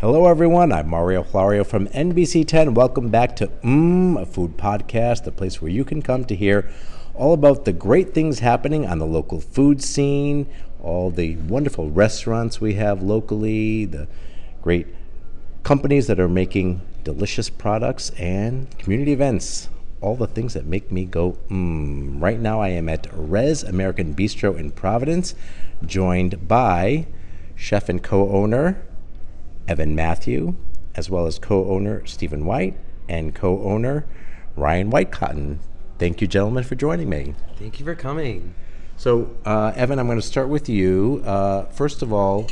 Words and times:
Hello, 0.00 0.28
everyone. 0.28 0.72
I'm 0.72 0.88
Mario 0.88 1.22
Florio 1.22 1.62
from 1.62 1.86
NBC 1.88 2.48
10. 2.48 2.72
Welcome 2.72 3.10
back 3.10 3.36
to 3.36 3.48
Mmm, 3.48 4.18
a 4.18 4.24
food 4.24 4.56
podcast, 4.56 5.24
the 5.24 5.30
place 5.30 5.60
where 5.60 5.70
you 5.70 5.84
can 5.84 6.00
come 6.00 6.24
to 6.24 6.34
hear 6.34 6.70
all 7.12 7.34
about 7.34 7.66
the 7.66 7.74
great 7.74 8.14
things 8.14 8.38
happening 8.38 8.86
on 8.86 8.98
the 8.98 9.04
local 9.04 9.42
food 9.42 9.82
scene, 9.82 10.46
all 10.82 11.10
the 11.10 11.36
wonderful 11.36 11.90
restaurants 11.90 12.62
we 12.62 12.76
have 12.76 13.02
locally, 13.02 13.84
the 13.84 14.08
great 14.62 14.86
companies 15.64 16.06
that 16.06 16.18
are 16.18 16.30
making 16.30 16.80
delicious 17.04 17.50
products, 17.50 18.08
and 18.18 18.70
community 18.78 19.12
events. 19.12 19.68
All 20.00 20.16
the 20.16 20.26
things 20.26 20.54
that 20.54 20.64
make 20.64 20.90
me 20.90 21.04
go, 21.04 21.36
mmm. 21.50 22.22
Right 22.22 22.40
now, 22.40 22.62
I 22.62 22.68
am 22.68 22.88
at 22.88 23.06
Res 23.12 23.62
American 23.62 24.14
Bistro 24.14 24.58
in 24.58 24.70
Providence, 24.70 25.34
joined 25.84 26.48
by 26.48 27.06
chef 27.54 27.90
and 27.90 28.02
co 28.02 28.30
owner 28.30 28.82
Evan 29.70 29.94
Mathew, 29.94 30.56
as 30.96 31.08
well 31.08 31.26
as 31.26 31.38
co 31.38 31.70
owner 31.70 32.04
Stephen 32.04 32.44
White 32.44 32.76
and 33.08 33.32
co 33.32 33.62
owner 33.62 34.04
Ryan 34.56 34.90
Whitecotton. 34.90 35.58
Thank 35.96 36.20
you, 36.20 36.26
gentlemen, 36.26 36.64
for 36.64 36.74
joining 36.74 37.08
me. 37.08 37.34
Thank 37.56 37.78
you 37.78 37.84
for 37.84 37.94
coming. 37.94 38.52
So, 38.96 39.36
uh, 39.44 39.72
Evan, 39.76 40.00
I'm 40.00 40.08
going 40.08 40.20
to 40.20 40.26
start 40.26 40.48
with 40.48 40.68
you. 40.68 41.22
Uh, 41.24 41.66
first 41.66 42.02
of 42.02 42.12
all, 42.12 42.48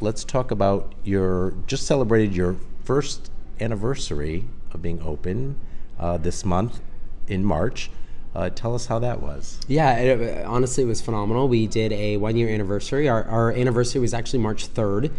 let's 0.00 0.24
talk 0.24 0.50
about 0.50 0.94
your 1.04 1.52
just 1.66 1.86
celebrated 1.86 2.34
your 2.34 2.56
first 2.82 3.30
anniversary 3.60 4.46
of 4.72 4.80
being 4.80 5.02
open 5.02 5.60
uh, 5.98 6.16
this 6.16 6.46
month 6.46 6.80
in 7.28 7.44
March. 7.44 7.90
Uh, 8.34 8.48
tell 8.48 8.74
us 8.74 8.86
how 8.86 8.98
that 8.98 9.20
was. 9.20 9.60
Yeah, 9.68 9.96
it, 9.98 10.46
honestly, 10.46 10.84
it 10.84 10.86
was 10.86 11.02
phenomenal. 11.02 11.46
We 11.46 11.66
did 11.66 11.92
a 11.92 12.16
one 12.16 12.36
year 12.36 12.48
anniversary. 12.48 13.06
Our, 13.06 13.22
our 13.24 13.52
anniversary 13.52 14.00
was 14.00 14.14
actually 14.14 14.38
March 14.38 14.66
3rd. 14.72 15.12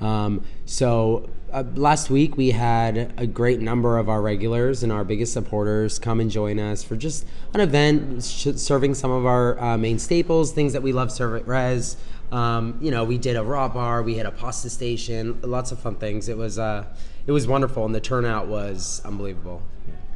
Um, 0.00 0.44
so 0.64 1.28
uh, 1.52 1.64
last 1.74 2.10
week 2.10 2.36
we 2.36 2.50
had 2.50 3.14
a 3.16 3.26
great 3.26 3.60
number 3.60 3.98
of 3.98 4.08
our 4.08 4.20
regulars 4.20 4.82
and 4.82 4.92
our 4.92 5.04
biggest 5.04 5.32
supporters 5.32 5.98
come 5.98 6.20
and 6.20 6.30
join 6.30 6.58
us 6.58 6.82
for 6.82 6.96
just 6.96 7.24
an 7.54 7.60
event 7.60 8.22
sh- 8.22 8.48
serving 8.56 8.94
some 8.94 9.10
of 9.10 9.24
our 9.24 9.58
uh, 9.60 9.78
main 9.78 9.98
staples, 9.98 10.52
things 10.52 10.72
that 10.72 10.82
we 10.82 10.92
love 10.92 11.10
serve 11.10 11.40
at 11.40 11.46
Res. 11.46 11.96
Um, 12.32 12.78
you 12.80 12.90
know, 12.90 13.04
we 13.04 13.18
did 13.18 13.36
a 13.36 13.42
raw 13.42 13.68
bar, 13.68 14.02
we 14.02 14.16
had 14.16 14.26
a 14.26 14.32
pasta 14.32 14.68
station, 14.68 15.38
lots 15.42 15.72
of 15.72 15.78
fun 15.78 15.94
things. 15.94 16.28
It 16.28 16.36
was 16.36 16.58
uh, 16.58 16.84
it 17.26 17.32
was 17.32 17.46
wonderful, 17.46 17.84
and 17.86 17.94
the 17.94 18.00
turnout 18.00 18.48
was 18.48 19.00
unbelievable. 19.04 19.62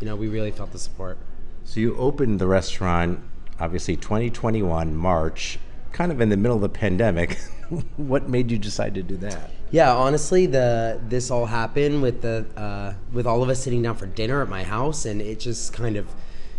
You 0.01 0.07
know, 0.07 0.17
we 0.17 0.29
really 0.29 0.51
felt 0.51 0.73
the 0.73 0.79
support. 0.79 1.19
So 1.65 1.79
you 1.79 1.97
opened 1.97 2.41
the 2.41 2.47
restaurant, 2.47 3.21
obviously 3.61 3.97
2021 3.97 4.97
March, 4.97 5.59
kind 5.93 6.11
of 6.11 6.21
in 6.21 6.31
the 6.31 6.37
middle 6.37 6.57
of 6.57 6.63
the 6.63 6.69
pandemic. 6.69 7.39
what 7.97 8.29
made 8.29 8.51
you 8.51 8.59
decide 8.59 8.95
to 8.97 9.03
do 9.03 9.17
that? 9.19 9.51
Yeah, 9.73 9.95
honestly, 9.95 10.47
the 10.47 11.01
this 11.09 11.31
all 11.31 11.47
happened 11.47 12.03
with 12.03 12.23
the 12.23 12.45
uh, 12.57 12.95
with 13.13 13.25
all 13.25 13.43
of 13.43 13.49
us 13.49 13.63
sitting 13.63 13.83
down 13.83 13.95
for 13.95 14.07
dinner 14.07 14.43
at 14.43 14.49
my 14.49 14.65
house, 14.65 15.05
and 15.05 15.23
it 15.23 15.39
just 15.39 15.73
kind 15.73 15.97
of 15.97 16.09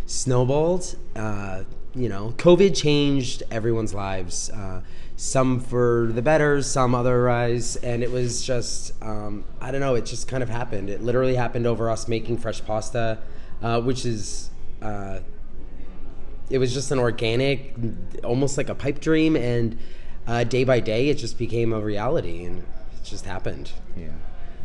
snowballed. 0.06 0.96
Uh, 1.14 1.64
you 1.94 2.08
know, 2.08 2.32
COVID 2.38 2.74
changed 2.74 3.42
everyone's 3.50 3.92
lives. 3.92 4.48
Uh, 4.48 4.80
some 5.16 5.60
for 5.60 6.08
the 6.12 6.22
better, 6.22 6.62
some 6.62 6.94
otherwise, 6.94 7.76
and 7.76 8.02
it 8.02 8.10
was 8.10 8.42
just 8.42 8.92
um, 9.02 9.44
I 9.60 9.70
don't 9.70 9.80
know. 9.82 9.94
It 9.94 10.06
just 10.06 10.26
kind 10.26 10.42
of 10.42 10.48
happened. 10.48 10.88
It 10.88 11.02
literally 11.02 11.34
happened 11.34 11.66
over 11.66 11.90
us 11.90 12.08
making 12.08 12.38
fresh 12.38 12.64
pasta, 12.64 13.18
uh, 13.62 13.82
which 13.82 14.06
is. 14.06 14.48
Uh, 14.80 15.20
it 16.50 16.58
was 16.58 16.74
just 16.74 16.90
an 16.90 16.98
organic, 16.98 17.74
almost 18.24 18.58
like 18.58 18.68
a 18.68 18.74
pipe 18.74 19.00
dream, 19.00 19.36
and 19.36 19.78
uh, 20.26 20.44
day 20.44 20.64
by 20.64 20.80
day, 20.80 21.08
it 21.08 21.14
just 21.14 21.38
became 21.38 21.72
a 21.72 21.80
reality, 21.80 22.44
and 22.44 22.64
just 23.12 23.26
happened. 23.26 23.70
Yeah. 23.96 24.08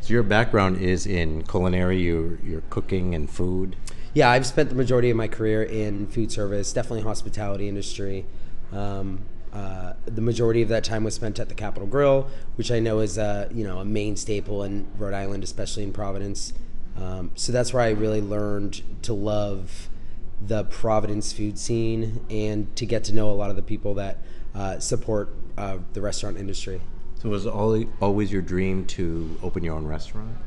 So 0.01 0.13
your 0.13 0.23
background 0.23 0.81
is 0.81 1.05
in 1.05 1.43
culinary. 1.43 1.99
You 2.01 2.39
you're 2.43 2.63
cooking 2.69 3.13
and 3.13 3.29
food. 3.29 3.75
Yeah, 4.13 4.29
I've 4.29 4.45
spent 4.45 4.69
the 4.69 4.75
majority 4.75 5.09
of 5.09 5.17
my 5.17 5.27
career 5.27 5.61
in 5.61 6.07
food 6.07 6.31
service, 6.31 6.73
definitely 6.73 7.03
hospitality 7.03 7.67
industry. 7.67 8.25
Um, 8.71 9.19
uh, 9.53 9.93
the 10.05 10.21
majority 10.21 10.61
of 10.61 10.69
that 10.69 10.83
time 10.83 11.03
was 11.03 11.13
spent 11.13 11.39
at 11.39 11.49
the 11.49 11.55
Capital 11.55 11.87
Grille, 11.87 12.27
which 12.55 12.71
I 12.71 12.79
know 12.79 12.99
is 12.99 13.17
a 13.17 13.49
you 13.53 13.63
know 13.65 13.79
a 13.79 13.85
main 13.85 14.15
staple 14.15 14.63
in 14.63 14.87
Rhode 14.97 15.13
Island, 15.13 15.43
especially 15.43 15.83
in 15.83 15.91
Providence. 15.91 16.53
Um, 16.95 17.31
so 17.35 17.51
that's 17.51 17.73
where 17.73 17.83
I 17.83 17.89
really 17.89 18.21
learned 18.21 18.81
to 19.03 19.13
love 19.13 19.89
the 20.41 20.63
Providence 20.63 21.33
food 21.33 21.59
scene 21.59 22.21
and 22.29 22.73
to 22.75 22.85
get 22.85 23.03
to 23.05 23.13
know 23.13 23.29
a 23.29 23.33
lot 23.33 23.49
of 23.49 23.55
the 23.55 23.61
people 23.61 23.93
that 23.95 24.17
uh, 24.55 24.79
support 24.79 25.29
uh, 25.57 25.79
the 25.93 26.01
restaurant 26.01 26.37
industry. 26.37 26.81
So 27.21 27.29
was 27.29 27.45
it 27.45 27.87
always 27.99 28.31
your 28.31 28.41
dream 28.41 28.85
to 28.85 29.37
open 29.41 29.63
your 29.63 29.75
own 29.75 29.85
restaurant? 29.85 30.37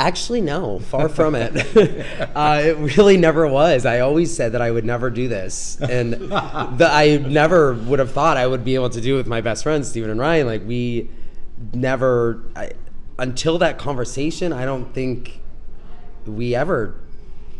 Actually, 0.00 0.40
no, 0.40 0.78
far 0.78 1.08
from 1.08 1.34
it. 1.34 1.56
uh, 2.36 2.60
it 2.62 2.96
really 2.96 3.16
never 3.16 3.46
was. 3.48 3.84
I 3.84 4.00
always 4.00 4.34
said 4.34 4.52
that 4.52 4.62
I 4.62 4.70
would 4.70 4.84
never 4.84 5.10
do 5.10 5.26
this, 5.26 5.76
and 5.80 6.12
the, 6.12 6.88
I 6.90 7.18
never 7.18 7.74
would 7.74 7.98
have 7.98 8.12
thought 8.12 8.36
I 8.36 8.46
would 8.46 8.64
be 8.64 8.76
able 8.76 8.90
to 8.90 9.00
do 9.00 9.14
it 9.14 9.18
with 9.18 9.26
my 9.26 9.40
best 9.40 9.64
friends, 9.64 9.88
Stephen 9.88 10.10
and 10.10 10.20
Ryan. 10.20 10.46
Like 10.46 10.64
we 10.64 11.10
never, 11.72 12.44
I, 12.54 12.72
until 13.18 13.58
that 13.58 13.78
conversation, 13.78 14.52
I 14.52 14.64
don't 14.64 14.92
think 14.94 15.40
we 16.26 16.54
ever 16.54 16.94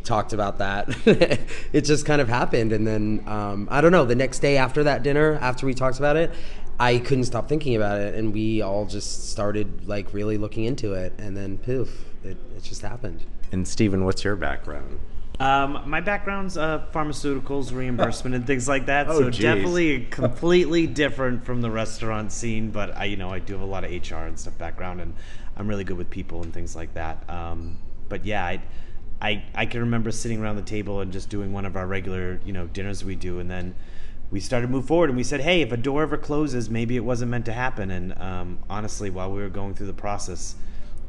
talked 0.05 0.33
about 0.33 0.59
that. 0.59 0.89
it 1.73 1.83
just 1.83 2.07
kind 2.07 2.21
of 2.21 2.29
happened, 2.29 2.73
and 2.73 2.87
then 2.87 3.25
um, 3.27 3.69
I 3.71 3.81
don't 3.81 3.93
know. 3.93 4.05
The 4.05 4.15
next 4.15 4.39
day 4.41 4.57
after 4.57 4.85
that 4.85 5.03
dinner, 5.03 5.39
after 5.41 5.67
we 5.67 5.75
talked 5.75 5.99
about 5.99 6.17
it, 6.17 6.33
I 6.81 6.99
couldn't 6.99 7.25
stop 7.25 7.49
thinking 7.49 7.75
about 7.75 8.01
it, 8.01 8.15
and 8.15 8.33
we 8.33 8.63
all 8.63 8.87
just 8.87 9.31
started 9.31 9.89
like 9.89 10.13
really 10.15 10.39
looking 10.39 10.65
into 10.65 10.95
it, 10.95 11.13
and 11.19 11.37
then 11.37 11.59
poof, 11.59 12.05
it, 12.23 12.37
it 12.57 12.63
just 12.63 12.83
happened. 12.83 13.25
And 13.51 13.67
Stephen, 13.67 14.05
what's 14.05 14.23
your 14.23 14.37
background? 14.37 15.01
Um, 15.41 15.83
my 15.87 16.01
background's 16.01 16.57
uh, 16.57 16.85
pharmaceuticals, 16.93 17.73
reimbursement, 17.73 18.35
and 18.35 18.47
things 18.47 18.69
like 18.69 18.87
that. 18.87 19.09
Oh, 19.09 19.21
so 19.21 19.31
geez. 19.31 19.43
definitely 19.43 20.05
completely 20.11 20.87
different 20.87 21.45
from 21.45 21.63
the 21.63 21.71
restaurant 21.71 22.33
scene. 22.33 22.71
But 22.71 22.97
I, 22.97 23.05
you 23.05 23.17
know, 23.17 23.31
I 23.31 23.39
do 23.39 23.55
have 23.55 23.63
a 23.63 23.67
lot 23.67 23.85
of 23.85 23.91
HR 23.91 24.27
and 24.27 24.39
stuff 24.39 24.59
background, 24.59 25.01
and 25.01 25.15
I'm 25.57 25.69
really 25.69 25.85
good 25.85 25.97
with 25.97 26.11
people 26.11 26.43
and 26.43 26.53
things 26.53 26.75
like 26.75 26.95
that. 26.95 27.29
Um, 27.31 27.79
but 28.09 28.25
yeah, 28.25 28.45
I, 28.45 28.63
I, 29.21 29.45
I 29.55 29.67
can 29.67 29.81
remember 29.81 30.11
sitting 30.11 30.41
around 30.41 30.57
the 30.57 30.63
table 30.63 31.01
and 31.01 31.13
just 31.13 31.29
doing 31.29 31.53
one 31.53 31.65
of 31.65 31.77
our 31.77 31.87
regular, 31.87 32.41
you 32.45 32.53
know, 32.53 32.67
dinners 32.67 33.05
we 33.05 33.15
do, 33.15 33.39
and 33.39 33.51
then 33.51 33.75
we 34.31 34.41
started 34.41 34.67
to 34.67 34.73
move 34.73 34.87
forward 34.87 35.09
and 35.09 35.17
we 35.17 35.25
said, 35.25 35.41
hey, 35.41 35.63
if 35.63 35.73
a 35.73 35.77
door 35.77 36.03
ever 36.03 36.19
closes, 36.19 36.69
maybe 36.69 36.97
it 36.97 37.05
wasn't 37.05 37.31
meant 37.31 37.47
to 37.47 37.53
happen. 37.53 37.91
And 37.91 38.19
um, 38.21 38.59
honestly, 38.69 39.11
while 39.11 39.33
we 39.33 39.41
were 39.41 39.49
going 39.49 39.75
through 39.75 39.87
the 39.87 39.95
process, 39.95 40.55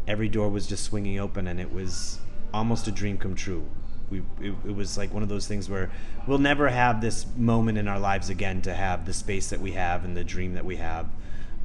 every 0.07 0.29
door 0.29 0.49
was 0.49 0.65
just 0.67 0.83
swinging 0.83 1.19
open 1.19 1.47
and 1.47 1.59
it 1.59 1.71
was 1.71 2.19
almost 2.53 2.87
a 2.87 2.91
dream 2.91 3.17
come 3.17 3.35
true. 3.35 3.65
We, 4.09 4.19
it, 4.39 4.55
it 4.65 4.75
was 4.75 4.97
like 4.97 5.13
one 5.13 5.21
of 5.21 5.29
those 5.29 5.47
things 5.47 5.69
where 5.69 5.91
we'll 6.27 6.39
never 6.39 6.69
have 6.69 7.01
this 7.01 7.25
moment 7.35 7.77
in 7.77 7.87
our 7.87 7.99
lives 7.99 8.29
again 8.29 8.61
to 8.63 8.73
have 8.73 9.05
the 9.05 9.13
space 9.13 9.49
that 9.49 9.59
we 9.59 9.73
have 9.73 10.05
and 10.05 10.15
the 10.15 10.23
dream 10.23 10.53
that 10.53 10.65
we 10.65 10.77
have. 10.77 11.07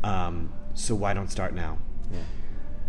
Um, 0.03 0.53
so 0.75 0.95
why 0.95 1.15
don't 1.15 1.31
start 1.31 1.55
now? 1.55 1.79
Yeah. 2.13 2.19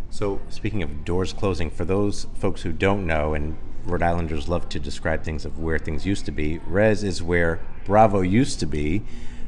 So 0.09 0.41
speaking 0.49 0.81
of 0.81 1.05
doors 1.05 1.33
closing, 1.33 1.69
for 1.69 1.85
those 1.85 2.27
folks 2.35 2.63
who 2.63 2.71
don't 2.71 3.05
know, 3.05 3.33
and 3.33 3.57
Rhode 3.85 4.01
Islanders 4.01 4.49
love 4.49 4.67
to 4.69 4.79
describe 4.79 5.23
things 5.23 5.45
of 5.45 5.59
where 5.59 5.77
things 5.77 6.05
used 6.05 6.25
to 6.25 6.31
be, 6.31 6.57
Res 6.65 7.03
is 7.03 7.21
where 7.21 7.59
Bravo 7.85 8.21
used 8.21 8.59
to 8.59 8.65
be. 8.65 9.03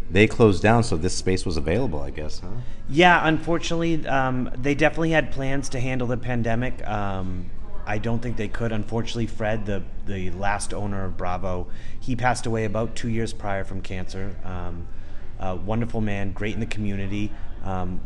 They 0.10 0.26
closed 0.26 0.64
down, 0.64 0.84
so 0.84 0.96
this 0.96 1.16
space 1.16 1.46
was 1.46 1.58
available, 1.58 2.02
I 2.02 2.12
guess, 2.12 2.40
huh? 2.40 2.48
Yeah, 2.88 3.28
unfortunately, 3.28 4.08
um, 4.08 4.50
they 4.56 4.74
definitely 4.74 5.12
had 5.12 5.32
plans 5.32 5.68
to 5.70 5.82
handle 5.82 6.08
the 6.08 6.16
pandemic. 6.16 6.86
Um, 6.88 7.50
I 7.86 7.98
don't 7.98 8.22
think 8.22 8.38
they 8.38 8.48
could. 8.48 8.72
Unfortunately, 8.72 9.28
Fred, 9.28 9.66
the 9.66 9.84
the 10.06 10.30
last 10.32 10.74
owner 10.74 11.06
of 11.06 11.18
Bravo, 11.18 11.68
he 12.00 12.16
passed 12.16 12.46
away 12.46 12.66
about 12.66 12.96
two 12.96 13.10
years 13.10 13.34
prior 13.34 13.64
from 13.64 13.82
cancer. 13.82 14.36
Um, 14.46 14.88
a 15.40 15.56
wonderful 15.56 16.02
man, 16.02 16.32
great 16.32 16.54
in 16.54 16.60
the 16.60 16.66
community. 16.66 17.32
Um, 17.64 18.02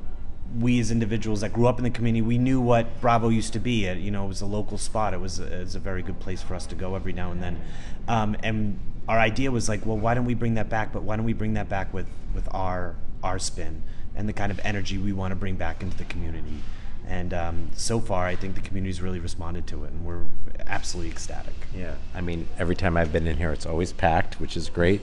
we 0.60 0.80
as 0.80 0.92
individuals 0.92 1.42
that 1.42 1.54
grew 1.54 1.68
up 1.68 1.78
in 1.78 1.84
the 1.84 1.90
community, 1.90 2.22
we 2.22 2.38
knew 2.38 2.60
what 2.60 3.00
Bravo 3.00 3.30
used 3.30 3.54
to 3.54 3.60
be. 3.60 3.86
It, 3.86 4.00
you 4.00 4.12
know, 4.12 4.26
it 4.26 4.28
was 4.28 4.42
a 4.42 4.46
local 4.46 4.78
spot. 4.78 5.14
It 5.14 5.20
was, 5.20 5.40
it 5.40 5.60
was 5.60 5.76
a 5.76 5.80
very 5.80 6.04
good 6.04 6.20
place 6.20 6.42
for 6.42 6.56
us 6.56 6.66
to 6.68 6.76
go 6.76 6.96
every 6.96 7.14
now 7.14 7.32
and 7.32 7.42
then. 7.42 7.62
Um, 8.08 8.36
and 8.44 8.80
our 9.08 9.20
idea 9.20 9.52
was 9.52 9.68
like, 9.68 9.86
well, 9.86 9.98
why 9.98 10.14
don't 10.14 10.26
we 10.26 10.34
bring 10.34 10.56
that 10.56 10.70
back? 10.70 10.94
But 10.94 11.04
why 11.04 11.16
don't 11.16 11.26
we 11.26 11.34
bring 11.34 11.54
that 11.54 11.70
back 11.70 11.94
with 11.94 12.08
with 12.34 12.48
our 12.54 12.96
our 13.24 13.40
spin 13.40 13.84
and 14.16 14.28
the 14.28 14.34
kind 14.34 14.52
of 14.52 14.60
energy 14.64 14.98
we 14.98 15.14
want 15.14 15.32
to 15.32 15.36
bring 15.36 15.56
back 15.56 15.82
into 15.82 15.98
the 15.98 16.06
community? 16.06 16.62
And 17.08 17.34
um, 17.34 17.70
so 17.76 18.00
far, 18.00 18.26
I 18.26 18.36
think 18.36 18.56
the 18.56 18.62
community's 18.62 19.02
really 19.02 19.20
responded 19.20 19.68
to 19.68 19.84
it, 19.84 19.92
and 19.92 20.06
we're 20.06 20.26
absolutely 20.68 21.12
ecstatic. 21.12 21.54
Yeah, 21.76 21.96
I 22.14 22.22
mean, 22.22 22.48
every 22.58 22.76
time 22.76 22.96
I've 22.96 23.12
been 23.12 23.28
in 23.28 23.38
here, 23.38 23.52
it's 23.52 23.66
always 23.66 23.92
packed, 23.92 24.40
which 24.40 24.56
is 24.56 24.70
great. 24.70 25.02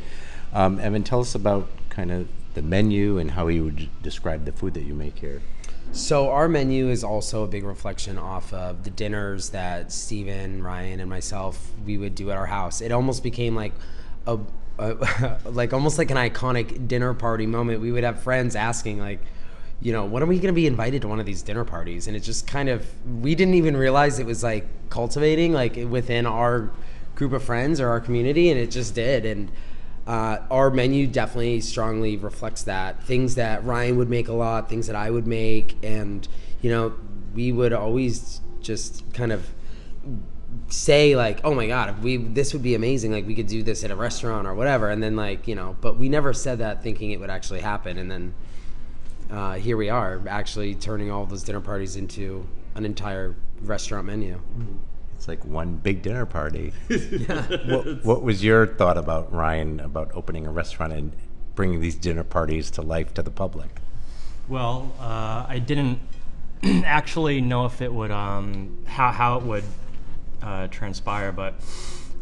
Um, 0.54 0.78
Evan, 0.78 1.02
tell 1.02 1.20
us 1.20 1.34
about 1.34 1.68
kind 1.90 2.10
of 2.10 2.28
the 2.54 2.62
menu 2.62 3.18
and 3.18 3.32
how 3.32 3.48
you 3.48 3.64
would 3.64 3.88
describe 4.02 4.44
the 4.44 4.52
food 4.52 4.74
that 4.74 4.84
you 4.84 4.94
make 4.94 5.18
here. 5.18 5.42
So 5.92 6.30
our 6.30 6.48
menu 6.48 6.90
is 6.90 7.02
also 7.02 7.44
a 7.44 7.46
big 7.46 7.64
reflection 7.64 8.18
off 8.18 8.52
of 8.52 8.84
the 8.84 8.90
dinners 8.90 9.50
that 9.50 9.90
Stephen, 9.90 10.62
Ryan, 10.62 11.00
and 11.00 11.08
myself 11.08 11.72
we 11.84 11.98
would 11.98 12.14
do 12.14 12.30
at 12.30 12.36
our 12.36 12.46
house. 12.46 12.80
It 12.80 12.92
almost 12.92 13.22
became 13.22 13.56
like 13.56 13.72
a, 14.26 14.38
a 14.78 15.38
like 15.44 15.72
almost 15.72 15.98
like 15.98 16.10
an 16.10 16.16
iconic 16.16 16.88
dinner 16.88 17.14
party 17.14 17.46
moment. 17.46 17.80
We 17.80 17.90
would 17.90 18.04
have 18.04 18.22
friends 18.22 18.54
asking 18.54 19.00
like, 19.00 19.20
you 19.80 19.92
know, 19.92 20.04
when 20.04 20.22
are 20.22 20.26
we 20.26 20.36
going 20.36 20.48
to 20.48 20.52
be 20.52 20.66
invited 20.66 21.02
to 21.02 21.08
one 21.08 21.20
of 21.20 21.26
these 21.26 21.42
dinner 21.42 21.64
parties? 21.64 22.06
And 22.06 22.16
it 22.16 22.20
just 22.20 22.46
kind 22.46 22.68
of 22.68 22.86
we 23.20 23.34
didn't 23.34 23.54
even 23.54 23.76
realize 23.76 24.18
it 24.18 24.26
was 24.26 24.42
like 24.42 24.66
cultivating 24.90 25.52
like 25.52 25.76
within 25.76 26.26
our 26.26 26.70
group 27.14 27.32
of 27.32 27.42
friends 27.42 27.80
or 27.80 27.88
our 27.88 28.00
community, 28.00 28.50
and 28.50 28.60
it 28.60 28.70
just 28.70 28.94
did. 28.94 29.24
And 29.24 29.50
uh, 30.08 30.42
our 30.50 30.70
menu 30.70 31.06
definitely 31.06 31.60
strongly 31.60 32.16
reflects 32.16 32.62
that. 32.62 33.02
Things 33.04 33.34
that 33.34 33.62
Ryan 33.64 33.98
would 33.98 34.08
make 34.08 34.28
a 34.28 34.32
lot, 34.32 34.70
things 34.70 34.86
that 34.86 34.96
I 34.96 35.10
would 35.10 35.26
make, 35.26 35.76
and 35.82 36.26
you 36.62 36.70
know, 36.70 36.94
we 37.34 37.52
would 37.52 37.74
always 37.74 38.40
just 38.62 39.12
kind 39.12 39.32
of 39.32 39.50
say 40.68 41.14
like, 41.14 41.42
"Oh 41.44 41.54
my 41.54 41.66
God, 41.66 41.90
if 41.90 41.98
we 41.98 42.16
this 42.16 42.54
would 42.54 42.62
be 42.62 42.74
amazing. 42.74 43.12
Like 43.12 43.26
we 43.26 43.34
could 43.34 43.48
do 43.48 43.62
this 43.62 43.84
at 43.84 43.90
a 43.90 43.96
restaurant 43.96 44.46
or 44.46 44.54
whatever." 44.54 44.88
And 44.88 45.02
then 45.02 45.14
like 45.14 45.46
you 45.46 45.54
know, 45.54 45.76
but 45.82 45.98
we 45.98 46.08
never 46.08 46.32
said 46.32 46.58
that 46.60 46.82
thinking 46.82 47.10
it 47.10 47.20
would 47.20 47.30
actually 47.30 47.60
happen. 47.60 47.98
And 47.98 48.10
then 48.10 48.34
uh, 49.30 49.54
here 49.56 49.76
we 49.76 49.90
are, 49.90 50.22
actually 50.26 50.74
turning 50.74 51.10
all 51.10 51.26
those 51.26 51.42
dinner 51.42 51.60
parties 51.60 51.96
into 51.96 52.48
an 52.74 52.86
entire 52.86 53.36
restaurant 53.60 54.06
menu. 54.06 54.40
It's 55.18 55.26
like 55.26 55.44
one 55.44 55.74
big 55.74 56.02
dinner 56.02 56.26
party. 56.26 56.72
what, 56.86 58.04
what 58.04 58.22
was 58.22 58.44
your 58.44 58.68
thought 58.68 58.96
about 58.96 59.32
Ryan 59.32 59.80
about 59.80 60.12
opening 60.14 60.46
a 60.46 60.52
restaurant 60.52 60.92
and 60.92 61.12
bringing 61.56 61.80
these 61.80 61.96
dinner 61.96 62.22
parties 62.22 62.70
to 62.70 62.82
life 62.82 63.12
to 63.14 63.22
the 63.22 63.30
public? 63.32 63.80
Well, 64.48 64.94
uh, 65.00 65.44
I 65.48 65.58
didn't 65.58 65.98
actually 66.84 67.40
know 67.40 67.66
if 67.66 67.82
it 67.82 67.92
would 67.92 68.12
um, 68.12 68.84
how 68.86 69.10
how 69.10 69.38
it 69.38 69.42
would 69.42 69.64
uh, 70.40 70.68
transpire, 70.68 71.32
but 71.32 71.54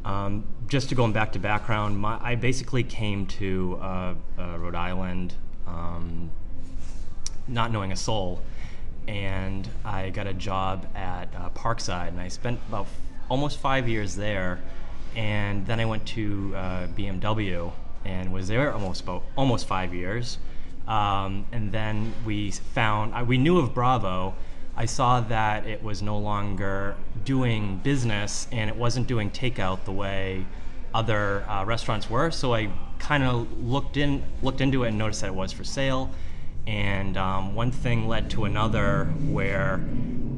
um, 0.06 0.44
just 0.66 0.88
to 0.88 0.94
going 0.94 1.12
back 1.12 1.32
to 1.32 1.38
background, 1.38 1.98
my, 1.98 2.18
I 2.22 2.34
basically 2.34 2.82
came 2.82 3.26
to 3.26 3.78
uh, 3.78 4.14
uh 4.38 4.58
Rhode 4.58 4.74
Island 4.74 5.34
um, 5.66 6.30
not 7.46 7.72
knowing 7.72 7.92
a 7.92 7.96
soul 7.96 8.40
and 9.08 9.68
I 9.84 10.10
got 10.10 10.26
a 10.26 10.34
job 10.34 10.86
at 10.94 11.28
uh, 11.36 11.50
Parkside, 11.50 12.08
and 12.08 12.20
I 12.20 12.28
spent 12.28 12.60
about 12.68 12.86
almost 13.28 13.58
five 13.58 13.88
years 13.88 14.16
there. 14.16 14.60
And 15.14 15.66
then 15.66 15.80
I 15.80 15.84
went 15.84 16.06
to 16.08 16.52
uh, 16.54 16.86
BMW 16.88 17.72
and 18.04 18.32
was 18.32 18.48
there 18.48 18.72
almost 18.72 19.02
about 19.02 19.22
almost 19.36 19.66
five 19.66 19.94
years. 19.94 20.38
Um, 20.86 21.46
and 21.52 21.72
then 21.72 22.12
we 22.24 22.50
found 22.50 23.14
uh, 23.14 23.24
we 23.24 23.38
knew 23.38 23.58
of 23.58 23.74
Bravo. 23.74 24.34
I 24.76 24.84
saw 24.84 25.20
that 25.20 25.66
it 25.66 25.82
was 25.82 26.02
no 26.02 26.18
longer 26.18 26.96
doing 27.24 27.78
business 27.78 28.46
and 28.52 28.68
it 28.68 28.76
wasn't 28.76 29.06
doing 29.06 29.30
takeout 29.30 29.84
the 29.84 29.92
way 29.92 30.44
other 30.92 31.48
uh, 31.48 31.64
restaurants 31.64 32.08
were. 32.10 32.30
So 32.30 32.54
I 32.54 32.70
kind 32.98 33.24
of 33.24 33.50
looked 33.58 33.96
in 33.96 34.22
looked 34.42 34.60
into 34.60 34.84
it 34.84 34.88
and 34.88 34.98
noticed 34.98 35.22
that 35.22 35.28
it 35.28 35.34
was 35.34 35.52
for 35.52 35.64
sale 35.64 36.10
and 36.66 37.16
um, 37.16 37.54
one 37.54 37.70
thing 37.70 38.08
led 38.08 38.28
to 38.30 38.44
another 38.44 39.04
where 39.28 39.74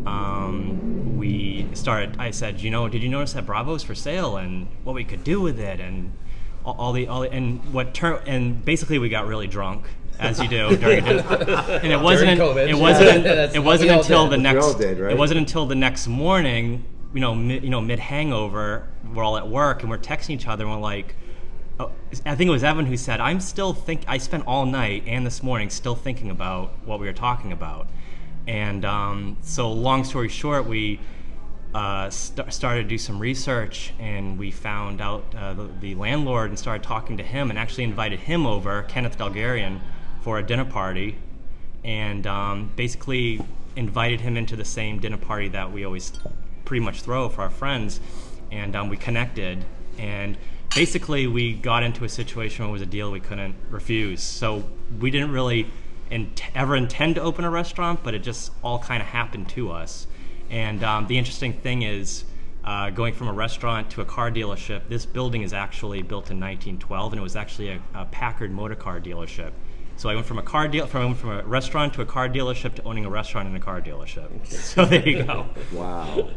um, 0.06 1.16
we 1.16 1.66
started 1.74 2.16
i 2.18 2.30
said 2.30 2.60
you 2.60 2.70
know 2.70 2.88
did 2.88 3.02
you 3.02 3.08
notice 3.08 3.32
that 3.32 3.44
bravo's 3.46 3.82
for 3.82 3.94
sale 3.94 4.36
and 4.36 4.66
what 4.84 4.94
we 4.94 5.04
could 5.04 5.24
do 5.24 5.40
with 5.40 5.58
it 5.58 5.80
and 5.80 6.12
all, 6.64 6.74
all 6.78 6.92
the 6.92 7.08
all 7.08 7.20
the, 7.22 7.32
and 7.32 7.72
what 7.72 7.94
turn 7.94 8.20
and 8.26 8.64
basically 8.64 8.98
we 8.98 9.08
got 9.08 9.26
really 9.26 9.46
drunk 9.46 9.84
as 10.18 10.40
you 10.40 10.48
do 10.48 10.76
during 10.76 11.04
and 11.06 11.92
it 11.92 12.00
wasn't 12.00 12.40
COVID. 12.40 12.68
it 12.68 12.74
wasn't 12.74 13.24
Yeah, 13.24 13.50
it 13.54 13.62
wasn't 13.62 13.90
until 13.90 14.28
did. 14.28 14.38
the 14.38 14.42
next 14.42 14.74
did, 14.74 14.98
right? 14.98 15.12
it 15.12 15.18
wasn't 15.18 15.38
until 15.38 15.66
the 15.66 15.74
next 15.76 16.06
morning 16.08 16.84
you 17.14 17.20
know 17.20 17.34
mid, 17.34 17.62
you 17.64 17.70
know 17.70 17.80
mid 17.80 17.98
hangover 17.98 18.88
we're 19.14 19.22
all 19.22 19.36
at 19.36 19.48
work 19.48 19.80
and 19.82 19.90
we're 19.90 19.98
texting 19.98 20.30
each 20.30 20.46
other 20.46 20.64
and 20.64 20.72
we're 20.74 20.80
like 20.80 21.14
Oh, 21.80 21.92
I 22.26 22.34
think 22.34 22.48
it 22.48 22.50
was 22.50 22.64
Evan 22.64 22.86
who 22.86 22.96
said, 22.96 23.20
"I'm 23.20 23.40
still 23.40 23.72
think. 23.72 24.02
I 24.08 24.18
spent 24.18 24.46
all 24.46 24.66
night 24.66 25.04
and 25.06 25.24
this 25.24 25.42
morning 25.42 25.70
still 25.70 25.94
thinking 25.94 26.30
about 26.30 26.72
what 26.84 26.98
we 26.98 27.06
were 27.06 27.12
talking 27.12 27.52
about." 27.52 27.86
And 28.48 28.84
um, 28.84 29.36
so, 29.42 29.70
long 29.70 30.02
story 30.04 30.28
short, 30.28 30.66
we 30.66 30.98
uh, 31.74 32.10
st- 32.10 32.52
started 32.52 32.82
to 32.84 32.88
do 32.88 32.98
some 32.98 33.20
research, 33.20 33.92
and 34.00 34.38
we 34.38 34.50
found 34.50 35.00
out 35.00 35.32
uh, 35.36 35.54
the, 35.54 35.70
the 35.80 35.94
landlord 35.94 36.48
and 36.48 36.58
started 36.58 36.82
talking 36.82 37.16
to 37.18 37.22
him, 37.22 37.50
and 37.50 37.58
actually 37.58 37.84
invited 37.84 38.20
him 38.20 38.44
over, 38.46 38.82
Kenneth 38.84 39.16
Delgarian, 39.16 39.80
for 40.22 40.38
a 40.38 40.42
dinner 40.42 40.64
party, 40.64 41.16
and 41.84 42.26
um, 42.26 42.72
basically 42.74 43.40
invited 43.76 44.20
him 44.22 44.36
into 44.36 44.56
the 44.56 44.64
same 44.64 44.98
dinner 44.98 45.16
party 45.16 45.46
that 45.48 45.70
we 45.70 45.84
always 45.84 46.10
pretty 46.64 46.84
much 46.84 47.02
throw 47.02 47.28
for 47.28 47.42
our 47.42 47.50
friends, 47.50 48.00
and 48.50 48.74
um, 48.74 48.88
we 48.88 48.96
connected 48.96 49.64
and 49.98 50.36
basically 50.74 51.26
we 51.26 51.54
got 51.54 51.82
into 51.82 52.04
a 52.04 52.08
situation 52.08 52.64
where 52.64 52.70
it 52.70 52.72
was 52.72 52.82
a 52.82 52.86
deal 52.86 53.10
we 53.10 53.20
couldn't 53.20 53.54
refuse. 53.70 54.22
So 54.22 54.64
we 55.00 55.10
didn't 55.10 55.32
really 55.32 55.70
in- 56.10 56.32
ever 56.54 56.76
intend 56.76 57.16
to 57.16 57.22
open 57.22 57.44
a 57.44 57.50
restaurant, 57.50 58.00
but 58.02 58.14
it 58.14 58.20
just 58.20 58.52
all 58.62 58.78
kind 58.78 59.02
of 59.02 59.08
happened 59.08 59.48
to 59.50 59.70
us. 59.70 60.06
And 60.50 60.82
um, 60.82 61.06
the 61.06 61.18
interesting 61.18 61.52
thing 61.52 61.82
is, 61.82 62.24
uh, 62.64 62.90
going 62.90 63.14
from 63.14 63.28
a 63.28 63.32
restaurant 63.32 63.90
to 63.90 64.00
a 64.00 64.04
car 64.04 64.30
dealership, 64.30 64.88
this 64.88 65.06
building 65.06 65.42
is 65.42 65.52
actually 65.52 66.02
built 66.02 66.30
in 66.30 66.38
1912, 66.38 67.12
and 67.12 67.20
it 67.20 67.22
was 67.22 67.36
actually 67.36 67.68
a, 67.70 67.80
a 67.94 68.04
Packard 68.06 68.50
motor 68.50 68.74
car 68.74 69.00
dealership. 69.00 69.52
So 69.96 70.08
I 70.08 70.14
went 70.14 70.26
from 70.26 70.38
a 70.38 70.42
car 70.42 70.68
deal 70.68 70.86
from, 70.86 71.14
from 71.14 71.30
a 71.30 71.42
restaurant 71.42 71.94
to 71.94 72.02
a 72.02 72.06
car 72.06 72.28
dealership 72.28 72.74
to 72.76 72.82
owning 72.84 73.04
a 73.04 73.10
restaurant 73.10 73.48
and 73.48 73.56
a 73.56 73.60
car 73.60 73.80
dealership. 73.80 74.28
So 74.46 74.84
there 74.84 75.06
you 75.06 75.24
go. 75.24 75.46
Wow. 75.72 76.28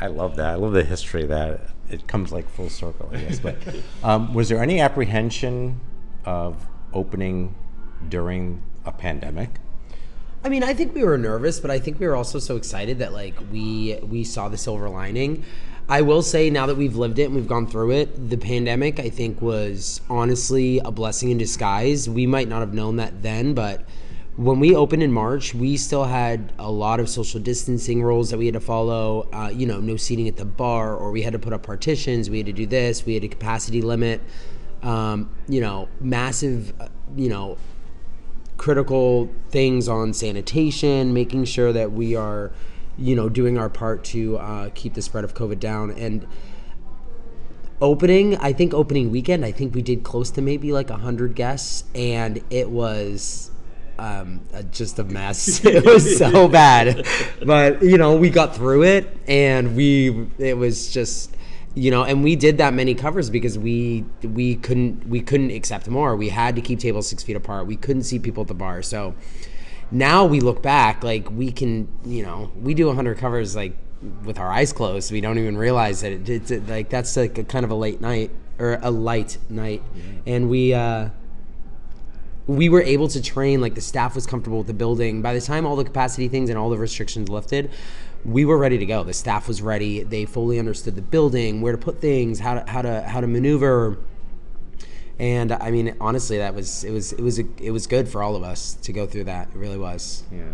I 0.00 0.08
love 0.08 0.36
that. 0.36 0.52
I 0.52 0.54
love 0.54 0.72
the 0.72 0.84
history 0.84 1.22
of 1.22 1.28
that. 1.28 1.60
It 1.90 2.06
comes 2.06 2.32
like 2.32 2.48
full 2.48 2.70
circle, 2.70 3.10
I 3.12 3.18
guess. 3.18 3.38
But 3.38 3.56
um, 4.02 4.34
was 4.34 4.48
there 4.48 4.62
any 4.62 4.80
apprehension 4.80 5.80
of 6.24 6.66
opening 6.92 7.54
during 8.08 8.62
a 8.84 8.92
pandemic? 8.92 9.60
I 10.44 10.48
mean, 10.50 10.62
I 10.62 10.74
think 10.74 10.94
we 10.94 11.02
were 11.02 11.16
nervous, 11.16 11.58
but 11.58 11.70
I 11.70 11.78
think 11.78 11.98
we 11.98 12.06
were 12.06 12.14
also 12.14 12.38
so 12.38 12.56
excited 12.56 12.98
that 12.98 13.12
like 13.12 13.34
we 13.50 13.98
we 14.02 14.24
saw 14.24 14.48
the 14.48 14.58
silver 14.58 14.88
lining. 14.88 15.44
I 15.88 16.00
will 16.00 16.22
say 16.22 16.48
now 16.48 16.66
that 16.66 16.76
we've 16.76 16.96
lived 16.96 17.18
it 17.18 17.24
and 17.24 17.34
we've 17.34 17.48
gone 17.48 17.66
through 17.66 17.92
it, 17.92 18.30
the 18.30 18.38
pandemic 18.38 18.98
I 18.98 19.10
think 19.10 19.42
was 19.42 20.00
honestly 20.08 20.78
a 20.78 20.90
blessing 20.90 21.30
in 21.30 21.38
disguise. 21.38 22.08
We 22.08 22.26
might 22.26 22.48
not 22.48 22.60
have 22.60 22.72
known 22.72 22.96
that 22.96 23.22
then, 23.22 23.54
but 23.54 23.86
when 24.36 24.60
we 24.60 24.74
opened 24.74 25.02
in 25.02 25.12
March, 25.12 25.54
we 25.54 25.76
still 25.76 26.04
had 26.04 26.52
a 26.58 26.70
lot 26.70 27.00
of 27.00 27.08
social 27.08 27.40
distancing 27.40 28.02
rules 28.02 28.30
that 28.30 28.38
we 28.38 28.46
had 28.46 28.54
to 28.54 28.60
follow. 28.60 29.28
Uh, 29.32 29.50
you 29.54 29.66
know, 29.66 29.80
no 29.80 29.96
seating 29.96 30.28
at 30.28 30.36
the 30.36 30.44
bar, 30.44 30.94
or 30.94 31.10
we 31.10 31.22
had 31.22 31.32
to 31.32 31.38
put 31.38 31.52
up 31.52 31.62
partitions. 31.62 32.28
We 32.28 32.38
had 32.38 32.46
to 32.46 32.52
do 32.52 32.66
this. 32.66 33.06
We 33.06 33.14
had 33.14 33.24
a 33.24 33.28
capacity 33.28 33.82
limit. 33.82 34.20
Um, 34.82 35.30
you 35.48 35.60
know, 35.60 35.88
massive. 36.00 36.72
uh, 36.80 36.88
You 37.16 37.28
know, 37.28 37.58
critical 38.56 39.28
things 39.50 39.88
on 39.88 40.12
sanitation, 40.12 41.12
making 41.12 41.44
sure 41.44 41.72
that 41.72 41.92
we 41.92 42.16
are, 42.16 42.50
you 42.96 43.14
know, 43.14 43.28
doing 43.28 43.58
our 43.58 43.68
part 43.68 44.02
to 44.04 44.38
uh, 44.38 44.70
keep 44.74 44.94
the 44.94 45.02
spread 45.02 45.22
of 45.22 45.34
COVID 45.34 45.60
down. 45.60 45.90
And 45.92 46.26
opening, 47.80 48.36
I 48.38 48.52
think 48.52 48.74
opening 48.74 49.10
weekend, 49.10 49.44
I 49.44 49.52
think 49.52 49.74
we 49.74 49.82
did 49.82 50.02
close 50.02 50.30
to 50.32 50.42
maybe 50.42 50.72
like 50.72 50.90
hundred 50.90 51.34
guests, 51.34 51.84
and 51.94 52.42
it 52.50 52.70
was 52.70 53.50
um, 53.98 54.40
uh, 54.52 54.62
just 54.62 54.98
a 54.98 55.04
mess. 55.04 55.64
it 55.64 55.84
was 55.84 56.18
so 56.18 56.48
bad, 56.48 57.06
but 57.44 57.82
you 57.82 57.98
know, 57.98 58.16
we 58.16 58.30
got 58.30 58.54
through 58.54 58.84
it, 58.84 59.16
and 59.26 59.76
we 59.76 60.28
it 60.38 60.56
was 60.56 60.92
just 60.92 61.34
you 61.74 61.90
know 61.90 62.04
and 62.04 62.22
we 62.22 62.36
did 62.36 62.58
that 62.58 62.72
many 62.72 62.94
covers 62.94 63.30
because 63.30 63.58
we 63.58 64.04
we 64.22 64.56
couldn't 64.56 65.06
we 65.08 65.20
couldn't 65.20 65.50
accept 65.50 65.88
more. 65.88 66.16
We 66.16 66.28
had 66.28 66.54
to 66.56 66.62
keep 66.62 66.78
tables 66.78 67.08
six 67.08 67.22
feet 67.22 67.36
apart. 67.36 67.66
We 67.66 67.76
couldn't 67.76 68.04
see 68.04 68.18
people 68.18 68.42
at 68.42 68.48
the 68.48 68.54
bar. 68.54 68.82
So 68.82 69.14
now 69.90 70.24
we 70.24 70.40
look 70.40 70.62
back 70.62 71.04
like 71.04 71.30
we 71.30 71.50
can 71.50 71.88
you 72.04 72.22
know 72.22 72.52
we 72.60 72.74
do 72.74 72.86
100 72.86 73.18
covers 73.18 73.54
like 73.56 73.76
with 74.24 74.38
our 74.38 74.50
eyes 74.52 74.72
closed. 74.72 75.10
We 75.10 75.20
don't 75.20 75.38
even 75.38 75.56
realize 75.56 76.02
that 76.02 76.12
it, 76.12 76.28
it's 76.28 76.50
it, 76.50 76.68
like 76.68 76.90
that's 76.90 77.16
like 77.16 77.38
a 77.38 77.44
kind 77.44 77.64
of 77.64 77.70
a 77.70 77.74
late 77.74 78.00
night 78.00 78.30
or 78.58 78.78
a 78.82 78.90
light 78.90 79.38
night. 79.48 79.82
And 80.26 80.48
we 80.48 80.74
uh 80.74 81.08
we 82.46 82.68
were 82.68 82.82
able 82.82 83.08
to 83.08 83.22
train 83.22 83.60
like 83.60 83.74
the 83.74 83.80
staff 83.80 84.14
was 84.14 84.26
comfortable 84.26 84.58
with 84.58 84.66
the 84.66 84.74
building. 84.74 85.22
By 85.22 85.32
the 85.34 85.40
time 85.40 85.64
all 85.66 85.76
the 85.76 85.84
capacity 85.84 86.28
things 86.28 86.50
and 86.50 86.58
all 86.58 86.70
the 86.70 86.78
restrictions 86.78 87.28
lifted 87.28 87.70
we 88.24 88.44
were 88.44 88.56
ready 88.56 88.78
to 88.78 88.86
go. 88.86 89.04
The 89.04 89.12
staff 89.12 89.48
was 89.48 89.60
ready. 89.60 90.02
They 90.02 90.24
fully 90.24 90.58
understood 90.58 90.96
the 90.96 91.02
building 91.02 91.60
where 91.60 91.72
to 91.72 91.78
put 91.78 92.00
things 92.00 92.40
how 92.40 92.54
to 92.54 92.70
how 92.70 92.82
to 92.82 93.02
how 93.02 93.20
to 93.20 93.26
maneuver. 93.26 93.98
And 95.18 95.52
i 95.52 95.70
mean 95.70 95.94
honestly 96.00 96.38
that 96.38 96.54
was 96.54 96.82
it 96.82 96.90
was 96.90 97.12
it 97.12 97.22
was 97.22 97.38
a, 97.38 97.44
it 97.58 97.70
was 97.70 97.86
good 97.86 98.08
for 98.08 98.20
all 98.22 98.34
of 98.34 98.42
us 98.42 98.74
to 98.82 98.92
go 98.92 99.06
through 99.06 99.24
that. 99.24 99.48
It 99.48 99.56
really 99.56 99.78
was. 99.78 100.24
Yeah. 100.32 100.44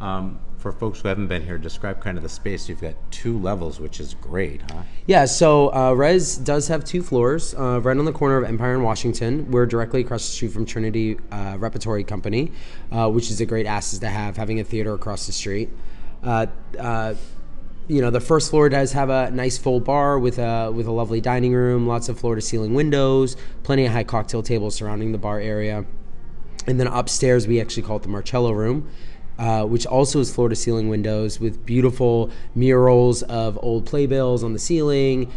Um, 0.00 0.40
for 0.64 0.72
folks 0.72 1.02
who 1.02 1.08
haven't 1.08 1.26
been 1.26 1.44
here, 1.44 1.58
describe 1.58 2.00
kind 2.00 2.16
of 2.16 2.22
the 2.22 2.28
space. 2.30 2.70
You've 2.70 2.80
got 2.80 2.94
two 3.10 3.38
levels, 3.38 3.78
which 3.78 4.00
is 4.00 4.14
great, 4.14 4.62
huh? 4.70 4.84
Yeah, 5.06 5.26
so 5.26 5.70
uh, 5.74 5.92
Res 5.92 6.38
does 6.38 6.68
have 6.68 6.86
two 6.86 7.02
floors, 7.02 7.54
uh, 7.54 7.82
right 7.82 7.94
on 7.94 8.06
the 8.06 8.12
corner 8.14 8.38
of 8.38 8.44
Empire 8.44 8.72
and 8.72 8.82
Washington. 8.82 9.50
We're 9.50 9.66
directly 9.66 10.00
across 10.00 10.24
the 10.24 10.32
street 10.32 10.52
from 10.52 10.64
Trinity 10.64 11.18
uh, 11.30 11.58
Repertory 11.58 12.02
Company, 12.02 12.50
uh, 12.90 13.10
which 13.10 13.30
is 13.30 13.42
a 13.42 13.46
great 13.46 13.66
asset 13.66 14.00
to 14.00 14.08
have, 14.08 14.38
having 14.38 14.58
a 14.58 14.64
theater 14.64 14.94
across 14.94 15.26
the 15.26 15.32
street. 15.32 15.68
Uh, 16.22 16.46
uh, 16.78 17.14
you 17.86 18.00
know, 18.00 18.08
the 18.08 18.20
first 18.20 18.48
floor 18.48 18.70
does 18.70 18.92
have 18.92 19.10
a 19.10 19.30
nice 19.32 19.58
full 19.58 19.80
bar 19.80 20.18
with 20.18 20.38
a 20.38 20.72
with 20.72 20.86
a 20.86 20.92
lovely 20.92 21.20
dining 21.20 21.52
room, 21.52 21.86
lots 21.86 22.08
of 22.08 22.18
floor 22.18 22.36
to 22.36 22.40
ceiling 22.40 22.72
windows, 22.72 23.36
plenty 23.64 23.84
of 23.84 23.92
high 23.92 24.04
cocktail 24.04 24.42
tables 24.42 24.76
surrounding 24.76 25.12
the 25.12 25.18
bar 25.18 25.38
area. 25.40 25.84
And 26.66 26.80
then 26.80 26.86
upstairs, 26.86 27.46
we 27.46 27.60
actually 27.60 27.82
call 27.82 27.98
it 27.98 28.02
the 28.04 28.08
Marcello 28.08 28.52
Room, 28.52 28.88
uh, 29.38 29.64
which 29.64 29.86
also 29.86 30.20
is 30.20 30.32
floor 30.32 30.48
to 30.48 30.56
ceiling 30.56 30.88
windows 30.88 31.40
with 31.40 31.64
beautiful 31.66 32.30
murals 32.54 33.22
of 33.24 33.58
old 33.62 33.86
playbills 33.86 34.44
on 34.44 34.52
the 34.52 34.58
ceiling. 34.58 35.32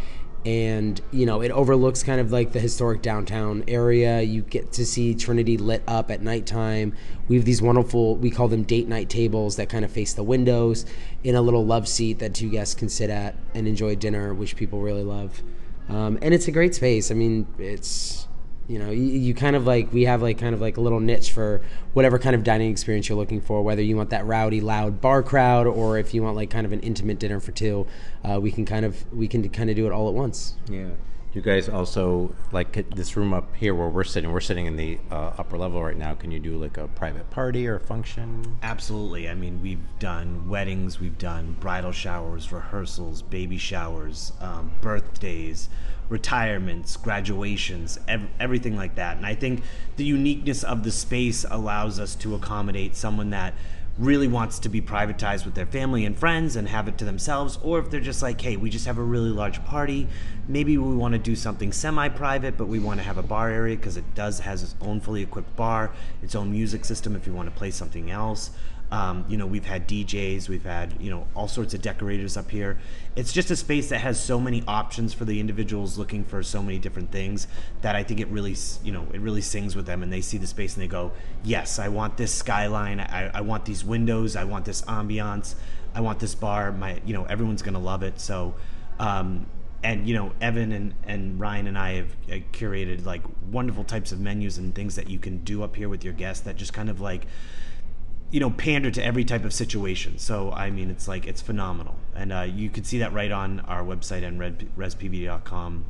And, 0.46 1.00
you 1.10 1.26
know, 1.26 1.42
it 1.42 1.50
overlooks 1.50 2.02
kind 2.02 2.20
of 2.20 2.30
like 2.30 2.52
the 2.52 2.60
historic 2.60 3.02
downtown 3.02 3.64
area. 3.66 4.22
You 4.22 4.42
get 4.42 4.72
to 4.72 4.86
see 4.86 5.14
Trinity 5.14 5.58
lit 5.58 5.82
up 5.86 6.10
at 6.10 6.22
nighttime. 6.22 6.94
We 7.26 7.36
have 7.36 7.44
these 7.44 7.60
wonderful, 7.60 8.16
we 8.16 8.30
call 8.30 8.48
them 8.48 8.62
date 8.62 8.88
night 8.88 9.10
tables 9.10 9.56
that 9.56 9.68
kind 9.68 9.84
of 9.84 9.90
face 9.90 10.14
the 10.14 10.22
windows 10.22 10.86
in 11.24 11.34
a 11.34 11.42
little 11.42 11.66
love 11.66 11.88
seat 11.88 12.20
that 12.20 12.34
two 12.34 12.50
guests 12.50 12.74
can 12.74 12.88
sit 12.88 13.10
at 13.10 13.34
and 13.52 13.66
enjoy 13.66 13.96
dinner, 13.96 14.32
which 14.32 14.56
people 14.56 14.80
really 14.80 15.02
love. 15.02 15.42
Um, 15.88 16.18
and 16.22 16.32
it's 16.32 16.46
a 16.46 16.52
great 16.52 16.74
space. 16.74 17.10
I 17.10 17.14
mean, 17.14 17.46
it's 17.58 18.28
you 18.68 18.78
know 18.78 18.90
you, 18.90 19.02
you, 19.02 19.34
kind 19.34 19.56
of 19.56 19.66
like 19.66 19.92
we 19.92 20.04
have 20.04 20.22
like 20.22 20.38
kind 20.38 20.54
of 20.54 20.60
like 20.60 20.76
a 20.76 20.80
little 20.80 21.00
niche 21.00 21.32
for 21.32 21.62
whatever 21.94 22.18
kind 22.18 22.36
of 22.36 22.44
dining 22.44 22.70
experience 22.70 23.08
you're 23.08 23.16
looking 23.16 23.40
for 23.40 23.62
whether 23.62 23.82
you 23.82 23.96
want 23.96 24.10
that 24.10 24.26
rowdy 24.26 24.60
loud 24.60 25.00
bar 25.00 25.22
crowd 25.22 25.66
or 25.66 25.98
if 25.98 26.12
you 26.12 26.22
want 26.22 26.36
like 26.36 26.50
kind 26.50 26.66
of 26.66 26.72
an 26.72 26.80
intimate 26.80 27.18
dinner 27.18 27.40
for 27.40 27.52
two 27.52 27.86
uh, 28.24 28.38
we 28.40 28.52
can 28.52 28.66
kind 28.66 28.84
of 28.84 29.10
we 29.12 29.26
can 29.26 29.48
kind 29.48 29.70
of 29.70 29.76
do 29.76 29.86
it 29.86 29.92
all 29.92 30.08
at 30.08 30.14
once. 30.14 30.54
Yeah 30.68 30.90
you 31.34 31.42
guys 31.42 31.68
also 31.68 32.34
like 32.52 32.90
this 32.94 33.16
room 33.16 33.34
up 33.34 33.54
here 33.54 33.74
where 33.74 33.88
we're 33.88 34.04
sitting 34.04 34.32
we're 34.32 34.40
sitting 34.40 34.66
in 34.66 34.76
the 34.76 34.98
uh, 35.10 35.32
upper 35.38 35.58
level 35.58 35.82
right 35.82 35.96
now. 35.96 36.14
Can 36.14 36.30
you 36.30 36.38
do 36.38 36.56
like 36.56 36.76
a 36.76 36.88
private 36.88 37.30
party 37.30 37.66
or 37.66 37.76
a 37.76 37.80
function? 37.80 38.58
Absolutely. 38.62 39.28
I 39.28 39.34
mean 39.34 39.60
we've 39.62 39.98
done 39.98 40.48
weddings 40.48 41.00
we've 41.00 41.18
done 41.18 41.56
bridal 41.60 41.92
showers 41.92 42.50
rehearsals 42.52 43.22
baby 43.22 43.58
showers 43.58 44.32
um, 44.40 44.72
birthdays 44.80 45.68
retirements, 46.08 46.96
graduations, 46.96 47.98
ev- 48.08 48.28
everything 48.40 48.76
like 48.76 48.94
that. 48.94 49.16
And 49.16 49.26
I 49.26 49.34
think 49.34 49.62
the 49.96 50.04
uniqueness 50.04 50.64
of 50.64 50.82
the 50.82 50.90
space 50.90 51.44
allows 51.50 52.00
us 52.00 52.14
to 52.16 52.34
accommodate 52.34 52.96
someone 52.96 53.30
that 53.30 53.54
really 53.98 54.28
wants 54.28 54.60
to 54.60 54.68
be 54.68 54.80
privatized 54.80 55.44
with 55.44 55.54
their 55.54 55.66
family 55.66 56.04
and 56.04 56.16
friends 56.16 56.54
and 56.54 56.68
have 56.68 56.86
it 56.86 56.96
to 56.98 57.04
themselves, 57.04 57.58
or 57.62 57.80
if 57.80 57.90
they're 57.90 58.00
just 58.00 58.22
like, 58.22 58.40
hey, 58.40 58.56
we 58.56 58.70
just 58.70 58.86
have 58.86 58.96
a 58.96 59.02
really 59.02 59.30
large 59.30 59.62
party, 59.64 60.06
maybe 60.48 60.78
we 60.78 60.96
want 60.96 61.12
to 61.12 61.18
do 61.18 61.36
something 61.36 61.72
semi-private, 61.72 62.56
but 62.56 62.66
we 62.66 62.78
want 62.78 62.98
to 62.98 63.04
have 63.04 63.18
a 63.18 63.22
bar 63.22 63.50
area 63.50 63.76
because 63.76 63.96
it 63.96 64.14
does 64.14 64.40
has 64.40 64.62
its 64.62 64.74
own 64.80 65.00
fully 65.00 65.22
equipped 65.22 65.54
bar, 65.56 65.92
its 66.22 66.34
own 66.34 66.50
music 66.50 66.84
system 66.84 67.14
if 67.14 67.26
you 67.26 67.34
want 67.34 67.48
to 67.48 67.56
play 67.56 67.70
something 67.70 68.10
else. 68.10 68.50
Um, 68.90 69.26
you 69.28 69.36
know, 69.36 69.46
we've 69.46 69.66
had 69.66 69.86
DJs, 69.86 70.48
we've 70.48 70.64
had, 70.64 70.94
you 70.98 71.10
know, 71.10 71.26
all 71.36 71.46
sorts 71.46 71.74
of 71.74 71.82
decorators 71.82 72.38
up 72.38 72.50
here. 72.50 72.78
It's 73.16 73.34
just 73.34 73.50
a 73.50 73.56
space 73.56 73.90
that 73.90 73.98
has 73.98 74.18
so 74.18 74.40
many 74.40 74.64
options 74.66 75.12
for 75.12 75.26
the 75.26 75.40
individuals 75.40 75.98
looking 75.98 76.24
for 76.24 76.42
so 76.42 76.62
many 76.62 76.78
different 76.78 77.12
things 77.12 77.48
that 77.82 77.94
I 77.94 78.02
think 78.02 78.18
it 78.18 78.28
really, 78.28 78.56
you 78.82 78.92
know, 78.92 79.06
it 79.12 79.20
really 79.20 79.42
sings 79.42 79.76
with 79.76 79.84
them 79.84 80.02
and 80.02 80.10
they 80.10 80.22
see 80.22 80.38
the 80.38 80.46
space 80.46 80.74
and 80.74 80.82
they 80.82 80.88
go, 80.88 81.12
yes, 81.44 81.78
I 81.78 81.88
want 81.88 82.16
this 82.16 82.32
skyline. 82.32 82.98
I, 82.98 83.30
I 83.34 83.40
want 83.42 83.66
these 83.66 83.84
windows. 83.84 84.36
I 84.36 84.44
want 84.44 84.64
this 84.64 84.80
ambiance. 84.82 85.54
I 85.94 86.00
want 86.00 86.18
this 86.18 86.34
bar. 86.34 86.72
My, 86.72 87.02
you 87.04 87.12
know, 87.12 87.24
everyone's 87.24 87.60
to 87.60 87.78
love 87.78 88.02
it. 88.02 88.18
So, 88.18 88.54
um, 88.98 89.44
and 89.82 90.08
you 90.08 90.14
know 90.14 90.32
evan 90.40 90.72
and, 90.72 90.94
and 91.04 91.38
ryan 91.38 91.66
and 91.68 91.78
i 91.78 91.92
have 91.92 92.10
uh, 92.28 92.34
curated 92.52 93.04
like 93.04 93.22
wonderful 93.50 93.84
types 93.84 94.10
of 94.10 94.18
menus 94.18 94.58
and 94.58 94.74
things 94.74 94.96
that 94.96 95.08
you 95.08 95.18
can 95.18 95.38
do 95.44 95.62
up 95.62 95.76
here 95.76 95.88
with 95.88 96.02
your 96.02 96.12
guests 96.12 96.42
that 96.42 96.56
just 96.56 96.72
kind 96.72 96.90
of 96.90 97.00
like 97.00 97.26
you 98.30 98.40
know 98.40 98.50
pander 98.50 98.90
to 98.90 99.02
every 99.02 99.24
type 99.24 99.44
of 99.44 99.52
situation. 99.52 100.18
So 100.18 100.52
i 100.52 100.70
mean 100.70 100.90
it's 100.90 101.08
like 101.08 101.26
it's 101.26 101.40
phenomenal. 101.40 101.96
And 102.14 102.32
uh, 102.32 102.40
you 102.42 102.68
can 102.68 102.84
see 102.84 102.98
that 102.98 103.12
right 103.12 103.30
on 103.30 103.60
our 103.60 103.82
website 103.82 104.26
and 104.26 104.40
respv.com 104.40 105.84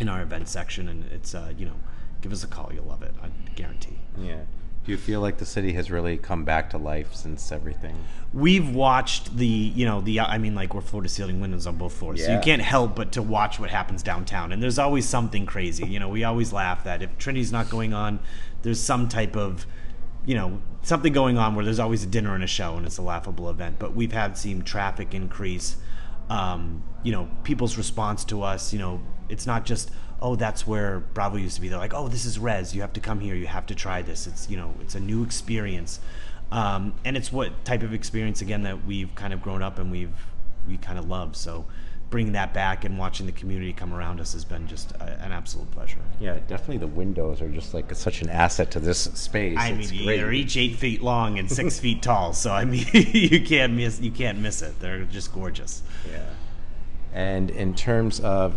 in 0.00 0.08
our 0.08 0.22
event 0.22 0.48
section. 0.48 0.88
And 0.88 1.04
it's 1.12 1.34
uh, 1.34 1.52
you 1.56 1.66
know 1.66 1.76
give 2.20 2.32
us 2.32 2.44
a 2.44 2.46
call. 2.46 2.70
You'll 2.72 2.84
love 2.84 3.02
it 3.02 3.14
i 3.22 3.28
guarantee. 3.54 3.98
Yeah 4.18 4.42
do 4.84 4.92
you 4.92 4.98
feel 4.98 5.20
like 5.20 5.38
the 5.38 5.46
city 5.46 5.72
has 5.74 5.90
really 5.90 6.16
come 6.16 6.44
back 6.44 6.70
to 6.70 6.78
life 6.78 7.14
since 7.14 7.52
everything? 7.52 7.96
We've 8.32 8.74
watched 8.74 9.36
the 9.36 9.46
you 9.46 9.84
know 9.84 10.00
the 10.00 10.20
i 10.20 10.38
mean 10.38 10.54
like 10.54 10.74
we're 10.74 10.80
floor 10.80 11.02
to 11.02 11.08
ceiling 11.08 11.40
windows 11.40 11.66
on 11.66 11.76
both 11.76 11.92
floors. 11.92 12.20
Yeah. 12.20 12.26
so 12.26 12.32
you 12.34 12.40
can't 12.40 12.62
help 12.62 12.96
but 12.96 13.12
to 13.12 13.22
watch 13.22 13.58
what 13.60 13.70
happens 13.70 14.02
downtown. 14.02 14.52
And 14.52 14.62
there's 14.62 14.78
always 14.78 15.06
something 15.08 15.46
crazy. 15.46 15.86
You 15.86 15.98
know 15.98 16.08
we 16.08 16.24
always 16.24 16.52
laugh 16.52 16.84
that 16.84 17.02
if 17.02 17.16
trinity's 17.18 17.52
not 17.52 17.68
going 17.68 17.92
on 17.92 18.20
there's 18.62 18.80
some 18.80 19.08
type 19.08 19.36
of 19.36 19.66
you 20.24 20.34
know 20.34 20.60
something 20.82 21.12
going 21.12 21.36
on 21.36 21.54
where 21.54 21.64
there's 21.64 21.78
always 21.78 22.02
a 22.02 22.06
dinner 22.06 22.34
and 22.34 22.42
a 22.42 22.46
show 22.46 22.76
and 22.76 22.86
it's 22.86 22.98
a 22.98 23.02
laughable 23.02 23.50
event. 23.50 23.78
But 23.78 23.94
we've 23.94 24.12
had 24.12 24.38
seen 24.38 24.62
traffic 24.62 25.14
increase 25.14 25.76
um, 26.30 26.82
you 27.02 27.12
know 27.12 27.28
people's 27.44 27.76
response 27.76 28.24
to 28.26 28.42
us 28.42 28.72
you 28.72 28.78
know 28.78 29.02
it's 29.28 29.46
not 29.46 29.66
just 29.66 29.90
oh 30.20 30.36
that's 30.36 30.66
where 30.66 31.00
bravo 31.00 31.36
used 31.36 31.56
to 31.56 31.60
be 31.60 31.68
they're 31.68 31.78
like 31.78 31.94
oh 31.94 32.08
this 32.08 32.24
is 32.24 32.38
res 32.38 32.74
you 32.74 32.80
have 32.80 32.92
to 32.92 33.00
come 33.00 33.20
here 33.20 33.34
you 33.34 33.46
have 33.46 33.66
to 33.66 33.74
try 33.74 34.02
this 34.02 34.26
it's 34.26 34.48
you 34.50 34.56
know 34.56 34.74
it's 34.80 34.94
a 34.94 35.00
new 35.00 35.22
experience 35.22 36.00
um, 36.52 36.94
and 37.04 37.16
it's 37.16 37.32
what 37.32 37.64
type 37.64 37.84
of 37.84 37.94
experience 37.94 38.40
again 38.40 38.62
that 38.62 38.84
we've 38.84 39.14
kind 39.14 39.32
of 39.32 39.40
grown 39.40 39.62
up 39.62 39.78
and 39.78 39.90
we've 39.90 40.10
we 40.66 40.76
kind 40.76 40.98
of 40.98 41.08
love 41.08 41.36
so 41.36 41.64
bringing 42.10 42.32
that 42.32 42.52
back 42.52 42.84
and 42.84 42.98
watching 42.98 43.24
the 43.24 43.32
community 43.32 43.72
come 43.72 43.94
around 43.94 44.20
us 44.20 44.32
has 44.32 44.44
been 44.44 44.66
just 44.66 44.92
a, 44.92 45.04
an 45.22 45.32
absolute 45.32 45.70
pleasure. 45.70 46.00
Yeah, 46.18 46.38
definitely 46.48 46.78
the 46.78 46.88
windows 46.88 47.40
are 47.40 47.48
just 47.48 47.72
like 47.72 47.94
such 47.94 48.20
an 48.20 48.28
asset 48.28 48.72
to 48.72 48.80
this 48.80 48.98
space. 48.98 49.56
I 49.58 49.68
it's 49.68 49.92
mean, 49.92 50.04
great. 50.04 50.16
they're 50.16 50.32
each 50.32 50.56
eight 50.56 50.76
feet 50.76 51.02
long 51.02 51.38
and 51.38 51.50
six 51.50 51.78
feet 51.80 52.02
tall, 52.02 52.32
so 52.32 52.52
I 52.52 52.64
mean, 52.64 52.84
you 52.92 53.42
can't 53.42 53.72
miss 53.74 54.00
you 54.00 54.10
can't 54.10 54.38
miss 54.38 54.60
it. 54.60 54.78
They're 54.80 55.04
just 55.04 55.32
gorgeous. 55.32 55.82
Yeah. 56.10 56.24
And 57.12 57.50
in 57.50 57.74
terms 57.74 58.20
of 58.20 58.56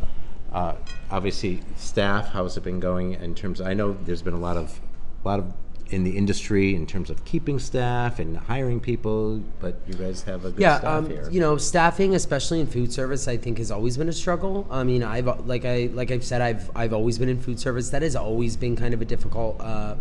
uh, 0.53 0.75
obviously 1.10 1.62
staff, 1.75 2.29
how's 2.29 2.57
it 2.57 2.63
been 2.63 2.79
going? 2.79 3.13
In 3.13 3.36
terms, 3.36 3.60
of, 3.60 3.67
I 3.67 3.74
know 3.74 3.98
there's 4.05 4.22
been 4.22 4.33
a 4.33 4.39
lot 4.39 4.57
of 4.57 4.79
a 5.24 5.27
lot 5.27 5.39
of 5.39 5.53
in 5.89 6.03
the 6.03 6.17
industry 6.17 6.75
in 6.75 6.88
terms 6.88 7.10
of 7.10 7.24
keeping 7.24 7.60
staff 7.60 8.19
and 8.19 8.38
hiring 8.38 8.79
people, 8.79 9.41
but 9.60 9.75
you 9.88 9.93
guys 9.93 10.24
have 10.24 10.43
a 10.43 10.51
good 10.51 10.60
yeah, 10.60 10.79
staff 10.79 10.91
um, 10.91 11.10
here. 11.10 11.29
You 11.29 11.39
know, 11.39 11.57
staffing, 11.57 12.15
especially 12.15 12.60
in 12.60 12.67
food 12.67 12.91
service, 12.91 13.27
I 13.27 13.38
think 13.38 13.60
has 13.60 13.72
always 13.72 13.98
been 13.98 14.10
a 14.10 14.13
struggle. 14.13 14.67
I 14.72 14.83
mean, 14.83 15.03
I've 15.03 15.45
like 15.45 15.65
I 15.65 15.89
like 15.93 16.12
I've 16.12 16.24
said, 16.24 16.41
I've 16.41 16.69
I've 16.75 16.93
always 16.93 17.17
been 17.17 17.29
in 17.29 17.39
food 17.39 17.60
service. 17.60 17.89
That 17.89 18.01
has 18.01 18.15
always 18.15 18.57
been 18.57 18.75
kind 18.75 18.93
of 18.93 19.01
a 19.01 19.05
difficult 19.05 19.60
uh, 19.62 19.95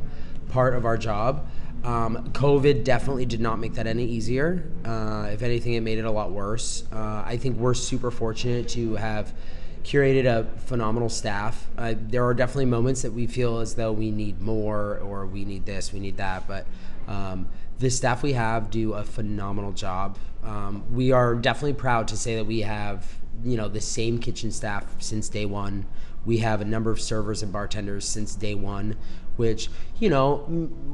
part 0.49 0.75
of 0.75 0.85
our 0.85 0.97
job. 0.97 1.47
Um, 1.85 2.31
COVID 2.33 2.85
definitely 2.85 3.27
did 3.27 3.41
not 3.41 3.59
make 3.59 3.75
that 3.75 3.87
any 3.87 4.05
easier. 4.05 4.71
Uh, 4.85 5.31
if 5.33 5.43
anything, 5.43 5.73
it 5.73 5.81
made 5.81 5.99
it 5.99 6.05
a 6.05 6.11
lot 6.11 6.31
worse. 6.31 6.85
Uh, 6.93 7.23
I 7.27 7.37
think 7.37 7.59
we're 7.59 7.75
super 7.75 8.11
fortunate 8.11 8.69
to 8.71 8.95
have 8.95 9.35
curated 9.85 10.27
a 10.27 10.45
phenomenal 10.61 11.09
staff. 11.09 11.69
Uh, 11.77 11.95
there 11.97 12.25
are 12.25 12.35
definitely 12.35 12.67
moments 12.67 13.03
that 13.03 13.13
we 13.13 13.27
feel 13.27 13.59
as 13.59 13.75
though 13.75 13.93
we 13.93 14.11
need 14.11 14.41
more 14.41 14.99
or 14.99 15.27
we 15.27 15.45
need 15.45 15.67
this, 15.67 15.93
we 15.93 16.01
need 16.01 16.17
that, 16.17 16.47
but 16.47 16.67
um, 17.09 17.49
the 17.79 17.91
staff 17.91 18.23
we 18.23 18.33
have 18.33 18.71
do 18.71 18.95
a 18.95 19.03
phenomenal 19.03 19.73
job. 19.73 20.19
Um, 20.45 20.85
we 20.93 21.13
are 21.13 21.35
definitely 21.35 21.75
proud 21.75 22.09
to 22.09 22.17
say 22.17 22.37
that 22.37 22.47
we 22.47 22.61
have 22.61 23.07
you 23.45 23.57
know 23.57 23.69
the 23.69 23.81
same 23.81 24.19
kitchen 24.19 24.51
staff 24.51 24.85
since 24.99 25.29
day 25.29 25.47
one. 25.47 25.87
We 26.25 26.39
have 26.39 26.61
a 26.61 26.65
number 26.65 26.91
of 26.91 27.01
servers 27.01 27.43
and 27.43 27.53
bartenders 27.53 28.07
since 28.07 28.35
day 28.37 28.55
one, 28.55 28.97
which 29.37 29.69
you 29.99 30.09
know 30.09 30.39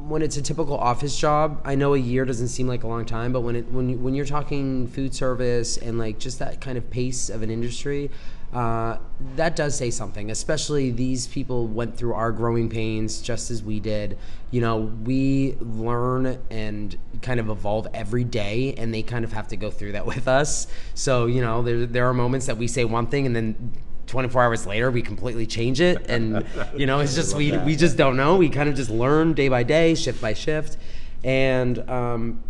when 0.07 0.21
it's 0.21 0.37
a 0.37 0.41
typical 0.41 0.77
office 0.77 1.17
job, 1.17 1.61
I 1.63 1.75
know 1.75 1.93
a 1.93 1.99
year 1.99 2.25
doesn't 2.25 2.47
seem 2.47 2.67
like 2.67 2.83
a 2.83 2.87
long 2.87 3.05
time, 3.05 3.31
but 3.31 3.41
when 3.41 3.55
it 3.55 3.71
when 3.71 3.89
you, 3.89 3.97
when 3.97 4.15
you're 4.15 4.25
talking 4.25 4.87
food 4.87 5.13
service 5.13 5.77
and 5.77 5.99
like 5.99 6.17
just 6.19 6.39
that 6.39 6.61
kind 6.61 6.77
of 6.77 6.89
pace 6.89 7.29
of 7.29 7.43
an 7.43 7.51
industry, 7.51 8.09
uh, 8.53 8.97
that 9.35 9.55
does 9.55 9.75
say 9.75 9.91
something. 9.91 10.31
Especially 10.31 10.91
these 10.91 11.27
people 11.27 11.67
went 11.67 11.95
through 11.95 12.13
our 12.13 12.31
growing 12.31 12.69
pains 12.69 13.21
just 13.21 13.51
as 13.51 13.63
we 13.63 13.79
did. 13.79 14.17
You 14.51 14.61
know, 14.61 14.77
we 14.77 15.55
learn 15.59 16.39
and 16.49 16.97
kind 17.21 17.39
of 17.39 17.49
evolve 17.49 17.87
every 17.93 18.23
day, 18.23 18.73
and 18.77 18.93
they 18.93 19.03
kind 19.03 19.23
of 19.23 19.33
have 19.33 19.47
to 19.49 19.57
go 19.57 19.69
through 19.69 19.91
that 19.91 20.05
with 20.13 20.27
us. 20.27 20.67
So 20.95 21.27
you 21.27 21.41
know, 21.41 21.61
there 21.61 21.85
there 21.85 22.07
are 22.09 22.13
moments 22.13 22.47
that 22.47 22.57
we 22.57 22.67
say 22.67 22.85
one 22.85 23.07
thing 23.07 23.25
and 23.25 23.35
then 23.35 23.73
24 24.07 24.41
hours 24.41 24.65
later 24.65 24.89
we 24.89 25.03
completely 25.03 25.45
change 25.45 25.79
it 25.79 26.09
and 26.09 26.43
you 26.75 26.87
know 26.87 26.99
it's 26.99 27.13
just 27.13 27.35
we, 27.35 27.55
we 27.59 27.75
just 27.75 27.95
don't 27.95 28.17
know 28.17 28.37
we 28.37 28.49
kind 28.49 28.67
of 28.67 28.73
just 28.73 28.89
learn 28.89 29.33
day 29.33 29.49
by 29.49 29.61
day 29.61 29.93
shift 29.93 30.19
by 30.19 30.33
shift 30.33 30.77
and 31.23 31.87
um, 31.87 32.43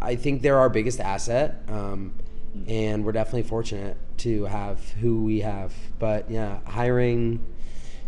i 0.00 0.16
think 0.16 0.40
they're 0.40 0.56
our 0.58 0.70
biggest 0.70 1.00
asset 1.00 1.62
um, 1.68 2.14
and 2.66 3.04
we're 3.04 3.12
definitely 3.12 3.42
fortunate 3.42 3.94
to 4.22 4.44
have 4.44 4.90
who 4.92 5.22
we 5.22 5.40
have. 5.40 5.72
But 5.98 6.30
yeah, 6.30 6.58
hiring 6.66 7.44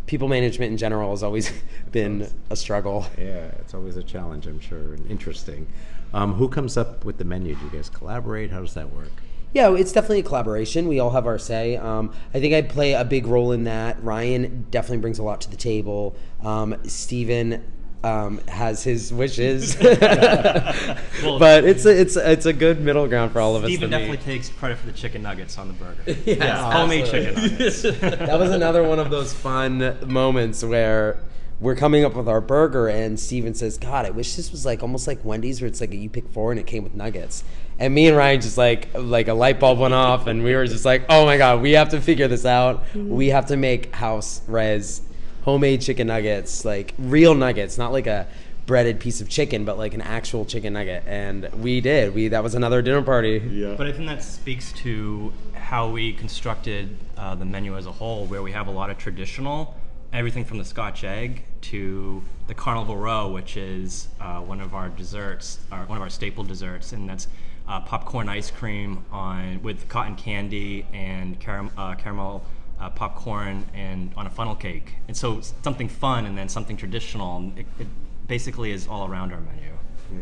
people 0.06 0.28
management 0.28 0.70
in 0.70 0.78
general 0.78 1.10
has 1.10 1.22
always 1.22 1.52
been 1.92 2.30
a 2.50 2.56
struggle. 2.56 3.06
Yeah, 3.18 3.46
it's 3.58 3.74
always 3.74 3.96
a 3.96 4.02
challenge, 4.02 4.46
I'm 4.46 4.60
sure, 4.60 4.94
and 4.94 5.10
interesting. 5.10 5.66
Um, 6.12 6.34
who 6.34 6.48
comes 6.48 6.76
up 6.76 7.04
with 7.04 7.18
the 7.18 7.24
menu? 7.24 7.54
Do 7.56 7.64
you 7.64 7.70
guys 7.70 7.88
collaborate? 7.88 8.50
How 8.50 8.60
does 8.60 8.74
that 8.74 8.92
work? 8.92 9.10
Yeah, 9.52 9.72
it's 9.74 9.92
definitely 9.92 10.20
a 10.20 10.24
collaboration. 10.24 10.88
We 10.88 10.98
all 10.98 11.10
have 11.10 11.26
our 11.26 11.38
say. 11.38 11.76
Um, 11.76 12.12
I 12.32 12.40
think 12.40 12.54
I 12.54 12.62
play 12.62 12.92
a 12.92 13.04
big 13.04 13.26
role 13.26 13.52
in 13.52 13.64
that. 13.64 14.02
Ryan 14.02 14.66
definitely 14.70 14.98
brings 14.98 15.20
a 15.20 15.22
lot 15.22 15.40
to 15.42 15.50
the 15.50 15.56
table. 15.56 16.16
Um, 16.42 16.76
Stephen 16.84 17.64
um, 18.04 18.38
has 18.48 18.84
his 18.84 19.12
wishes, 19.12 19.74
but 19.76 21.64
it's 21.64 21.86
a, 21.86 22.00
it's 22.00 22.16
it's 22.16 22.44
a 22.44 22.52
good 22.52 22.82
middle 22.82 23.08
ground 23.08 23.32
for 23.32 23.40
all 23.40 23.56
of 23.56 23.64
us. 23.64 23.70
Stephen 23.70 23.88
definitely 23.88 24.18
meet. 24.18 24.24
takes 24.24 24.50
credit 24.50 24.76
for 24.76 24.86
the 24.86 24.92
chicken 24.92 25.22
nuggets 25.22 25.56
on 25.56 25.68
the 25.68 25.74
burger. 25.74 26.02
Yes, 26.26 26.60
homemade 26.60 27.06
chicken 27.06 27.34
nuggets. 27.34 27.82
that 28.00 28.38
was 28.38 28.50
another 28.50 28.82
one 28.82 28.98
of 28.98 29.10
those 29.10 29.32
fun 29.32 29.96
moments 30.06 30.62
where 30.62 31.18
we're 31.60 31.74
coming 31.76 32.04
up 32.04 32.14
with 32.14 32.28
our 32.28 32.42
burger 32.42 32.88
and 32.88 33.18
Stephen 33.18 33.54
says, 33.54 33.78
God, 33.78 34.04
I 34.04 34.10
wish 34.10 34.34
this 34.34 34.50
was 34.50 34.66
like 34.66 34.82
almost 34.82 35.06
like 35.06 35.24
Wendy's 35.24 35.62
where 35.62 35.68
it's 35.68 35.80
like 35.80 35.92
a 35.92 35.96
you 35.96 36.10
pick 36.10 36.28
four 36.28 36.50
and 36.50 36.60
it 36.60 36.66
came 36.66 36.82
with 36.82 36.94
nuggets. 36.94 37.42
And 37.78 37.94
me 37.94 38.08
and 38.08 38.16
Ryan 38.16 38.40
just 38.42 38.58
like 38.58 38.88
like 38.94 39.28
a 39.28 39.34
light 39.34 39.58
bulb 39.58 39.78
went 39.78 39.94
off 39.94 40.26
and 40.26 40.44
we 40.44 40.54
were 40.54 40.66
just 40.66 40.84
like, 40.84 41.06
Oh 41.08 41.24
my 41.24 41.38
god, 41.38 41.62
we 41.62 41.72
have 41.72 41.88
to 41.90 42.02
figure 42.02 42.28
this 42.28 42.44
out. 42.44 42.84
We 42.94 43.28
have 43.28 43.46
to 43.46 43.56
make 43.56 43.94
house 43.94 44.42
res 44.46 45.00
homemade 45.44 45.80
chicken 45.82 46.06
nuggets, 46.06 46.64
like 46.64 46.94
real 46.98 47.34
nuggets, 47.34 47.78
not 47.78 47.92
like 47.92 48.06
a 48.06 48.26
breaded 48.66 48.98
piece 48.98 49.20
of 49.20 49.28
chicken, 49.28 49.64
but 49.64 49.76
like 49.76 49.92
an 49.94 50.00
actual 50.00 50.44
chicken 50.44 50.72
nugget. 50.72 51.04
And 51.06 51.50
we 51.62 51.80
did. 51.80 52.14
We 52.14 52.28
that 52.28 52.42
was 52.42 52.54
another 52.54 52.82
dinner 52.82 53.02
party. 53.02 53.42
Yeah. 53.50 53.74
But 53.76 53.86
I 53.86 53.92
think 53.92 54.06
that 54.06 54.22
speaks 54.22 54.72
to 54.72 55.32
how 55.52 55.90
we 55.90 56.12
constructed 56.12 56.96
uh, 57.16 57.34
the 57.34 57.44
menu 57.44 57.76
as 57.76 57.86
a 57.86 57.92
whole, 57.92 58.26
where 58.26 58.42
we 58.42 58.52
have 58.52 58.66
a 58.66 58.70
lot 58.70 58.90
of 58.90 58.98
traditional, 58.98 59.74
everything 60.12 60.44
from 60.44 60.58
the 60.58 60.64
Scotch 60.64 61.04
egg 61.04 61.44
to 61.62 62.22
the 62.46 62.54
Carnival 62.54 62.96
Row, 62.96 63.30
which 63.30 63.56
is 63.56 64.08
uh, 64.20 64.40
one 64.40 64.60
of 64.60 64.74
our 64.74 64.88
desserts, 64.88 65.58
or 65.70 65.78
one 65.86 65.96
of 65.96 66.02
our 66.02 66.10
staple 66.10 66.44
desserts, 66.44 66.92
and 66.92 67.08
that's 67.08 67.28
uh, 67.68 67.80
popcorn 67.80 68.28
ice 68.28 68.50
cream 68.50 69.04
on 69.10 69.62
with 69.62 69.88
cotton 69.88 70.16
candy 70.16 70.86
and 70.92 71.38
caram- 71.40 71.70
uh, 71.76 71.94
caramel. 71.94 72.44
Uh, 72.84 72.90
popcorn 72.90 73.64
and 73.72 74.12
on 74.14 74.26
a 74.26 74.30
funnel 74.30 74.54
cake, 74.54 74.96
and 75.08 75.16
so 75.16 75.40
something 75.62 75.88
fun 75.88 76.26
and 76.26 76.36
then 76.36 76.50
something 76.50 76.76
traditional. 76.76 77.50
It, 77.56 77.64
it 77.78 77.86
basically 78.28 78.72
is 78.72 78.86
all 78.86 79.08
around 79.08 79.32
our 79.32 79.40
menu. 79.40 79.70
Yeah. 80.12 80.20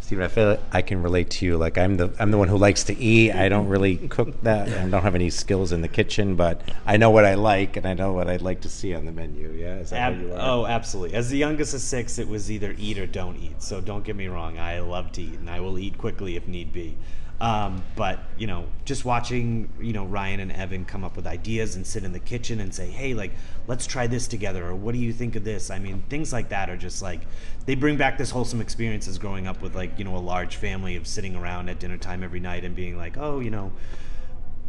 Stephen, 0.00 0.24
I 0.24 0.28
feel 0.28 0.48
like 0.48 0.60
I 0.72 0.82
can 0.82 1.00
relate 1.04 1.30
to 1.30 1.46
you. 1.46 1.56
Like 1.56 1.78
I'm 1.78 1.96
the 1.96 2.12
I'm 2.18 2.32
the 2.32 2.38
one 2.38 2.48
who 2.48 2.58
likes 2.58 2.82
to 2.84 2.98
eat. 2.98 3.30
I 3.30 3.48
don't 3.48 3.68
really 3.68 3.96
cook 3.96 4.42
that. 4.42 4.66
I 4.66 4.88
don't 4.88 5.02
have 5.02 5.14
any 5.14 5.30
skills 5.30 5.70
in 5.70 5.80
the 5.80 5.86
kitchen, 5.86 6.34
but 6.34 6.62
I 6.84 6.96
know 6.96 7.10
what 7.10 7.24
I 7.24 7.34
like 7.34 7.76
and 7.76 7.86
I 7.86 7.94
know 7.94 8.12
what 8.12 8.28
I'd 8.28 8.42
like 8.42 8.62
to 8.62 8.68
see 8.68 8.92
on 8.92 9.04
the 9.06 9.12
menu. 9.12 9.52
Yeah, 9.52 9.76
is 9.76 9.90
that 9.90 10.00
how 10.00 10.08
Ab- 10.08 10.20
you 10.20 10.32
are? 10.32 10.40
oh, 10.40 10.66
absolutely. 10.66 11.16
As 11.16 11.30
the 11.30 11.38
youngest 11.38 11.74
of 11.74 11.80
six, 11.80 12.18
it 12.18 12.26
was 12.26 12.50
either 12.50 12.74
eat 12.76 12.98
or 12.98 13.06
don't 13.06 13.36
eat. 13.36 13.62
So 13.62 13.80
don't 13.80 14.02
get 14.02 14.16
me 14.16 14.26
wrong. 14.26 14.58
I 14.58 14.80
love 14.80 15.12
to 15.12 15.22
eat, 15.22 15.34
and 15.34 15.48
I 15.48 15.60
will 15.60 15.78
eat 15.78 15.96
quickly 15.96 16.34
if 16.34 16.48
need 16.48 16.72
be. 16.72 16.96
Um, 17.40 17.84
but 17.94 18.18
you 18.36 18.48
know, 18.48 18.66
just 18.84 19.04
watching 19.04 19.70
you 19.80 19.92
know 19.92 20.04
Ryan 20.04 20.40
and 20.40 20.52
Evan 20.52 20.84
come 20.84 21.04
up 21.04 21.14
with 21.14 21.26
ideas 21.26 21.76
and 21.76 21.86
sit 21.86 22.02
in 22.02 22.12
the 22.12 22.18
kitchen 22.18 22.58
and 22.60 22.74
say, 22.74 22.88
"Hey, 22.88 23.14
like, 23.14 23.32
let's 23.68 23.86
try 23.86 24.08
this 24.08 24.26
together," 24.26 24.66
or 24.66 24.74
"What 24.74 24.92
do 24.92 24.98
you 24.98 25.12
think 25.12 25.36
of 25.36 25.44
this?" 25.44 25.70
I 25.70 25.78
mean, 25.78 26.02
things 26.08 26.32
like 26.32 26.48
that 26.48 26.68
are 26.68 26.76
just 26.76 27.00
like 27.00 27.20
they 27.66 27.76
bring 27.76 27.96
back 27.96 28.18
this 28.18 28.30
wholesome 28.30 28.60
experiences 28.60 29.18
growing 29.18 29.46
up 29.46 29.62
with 29.62 29.76
like 29.76 29.98
you 29.98 30.04
know 30.04 30.16
a 30.16 30.18
large 30.18 30.56
family 30.56 30.96
of 30.96 31.06
sitting 31.06 31.36
around 31.36 31.68
at 31.68 31.78
dinner 31.78 31.96
time 31.96 32.24
every 32.24 32.40
night 32.40 32.64
and 32.64 32.74
being 32.74 32.96
like, 32.96 33.16
"Oh, 33.16 33.40
you 33.40 33.50
know." 33.50 33.72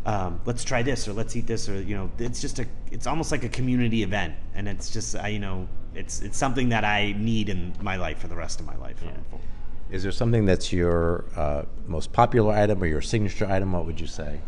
um, 0.05 0.39
let's 0.45 0.63
try 0.63 0.81
this 0.81 1.07
or 1.07 1.13
let's 1.13 1.35
eat 1.35 1.45
this 1.45 1.67
or 1.67 1.81
you 1.81 1.95
know 1.95 2.09
it's 2.17 2.41
just 2.41 2.59
a 2.59 2.65
it's 2.91 3.05
almost 3.05 3.31
like 3.31 3.43
a 3.43 3.49
community 3.49 4.01
event 4.01 4.33
and 4.55 4.67
it's 4.67 4.89
just 4.89 5.15
I 5.15 5.27
you 5.27 5.39
know 5.39 5.67
it's 5.93 6.21
it's 6.21 6.37
something 6.37 6.69
that 6.69 6.85
I 6.85 7.13
need 7.17 7.49
in 7.49 7.73
my 7.81 7.97
life 7.97 8.19
for 8.19 8.27
the 8.27 8.35
rest 8.35 8.59
of 8.59 8.65
my 8.65 8.75
life. 8.77 9.03
Is 9.91 10.03
there 10.03 10.11
something 10.11 10.45
that's 10.45 10.71
your 10.71 11.25
uh, 11.35 11.63
most 11.87 12.13
popular 12.13 12.53
item 12.53 12.81
or 12.83 12.85
your 12.85 13.01
signature 13.01 13.45
item? 13.45 13.71
What 13.71 13.85
would 13.85 13.99
you 13.99 14.07
say? 14.07 14.39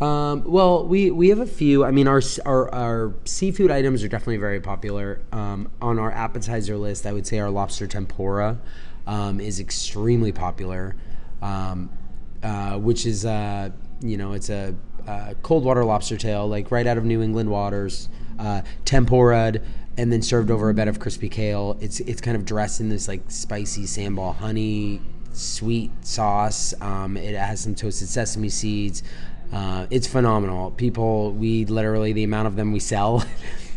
Um, 0.00 0.44
well, 0.44 0.86
we, 0.86 1.10
we 1.10 1.28
have 1.28 1.40
a 1.40 1.46
few. 1.46 1.84
I 1.84 1.90
mean, 1.90 2.08
our, 2.08 2.22
our 2.46 2.74
our 2.74 3.14
seafood 3.24 3.70
items 3.70 4.02
are 4.02 4.08
definitely 4.08 4.38
very 4.38 4.60
popular. 4.60 5.20
Um, 5.30 5.70
on 5.82 5.98
our 5.98 6.10
appetizer 6.10 6.78
list, 6.78 7.06
I 7.06 7.12
would 7.12 7.26
say 7.26 7.38
our 7.38 7.50
lobster 7.50 7.86
tempura 7.86 8.58
um, 9.06 9.40
is 9.40 9.60
extremely 9.60 10.32
popular, 10.32 10.96
um, 11.42 11.90
uh, 12.42 12.78
which 12.78 13.04
is 13.04 13.26
uh, 13.26 13.68
you 14.00 14.16
know 14.16 14.32
it's 14.32 14.48
a, 14.48 14.74
uh 15.06 15.34
cold 15.42 15.64
water 15.64 15.84
lobster 15.84 16.16
tail, 16.16 16.48
like 16.48 16.70
right 16.70 16.86
out 16.86 16.96
of 16.96 17.04
New 17.04 17.20
England 17.20 17.50
waters, 17.50 18.08
uh, 18.40 18.62
tempura'd, 18.84 19.62
and 19.96 20.12
then 20.12 20.22
served 20.22 20.50
over 20.50 20.70
a 20.70 20.74
bed 20.74 20.88
of 20.88 20.98
crispy 20.98 21.28
kale. 21.28 21.76
It's 21.80 22.00
it's 22.00 22.20
kind 22.20 22.36
of 22.36 22.44
dressed 22.44 22.80
in 22.80 22.88
this 22.88 23.06
like 23.06 23.30
spicy 23.30 23.84
sambal 23.84 24.34
honey 24.34 25.00
sweet 25.32 25.90
sauce. 26.02 26.74
Um, 26.80 27.16
it 27.16 27.34
has 27.34 27.60
some 27.60 27.74
toasted 27.74 28.08
sesame 28.08 28.48
seeds. 28.48 29.02
Uh, 29.52 29.86
it's 29.90 30.06
phenomenal. 30.06 30.70
People, 30.72 31.32
we 31.32 31.64
literally 31.64 32.12
the 32.12 32.22
amount 32.22 32.46
of 32.46 32.56
them 32.56 32.72
we 32.72 32.78
sell 32.78 33.24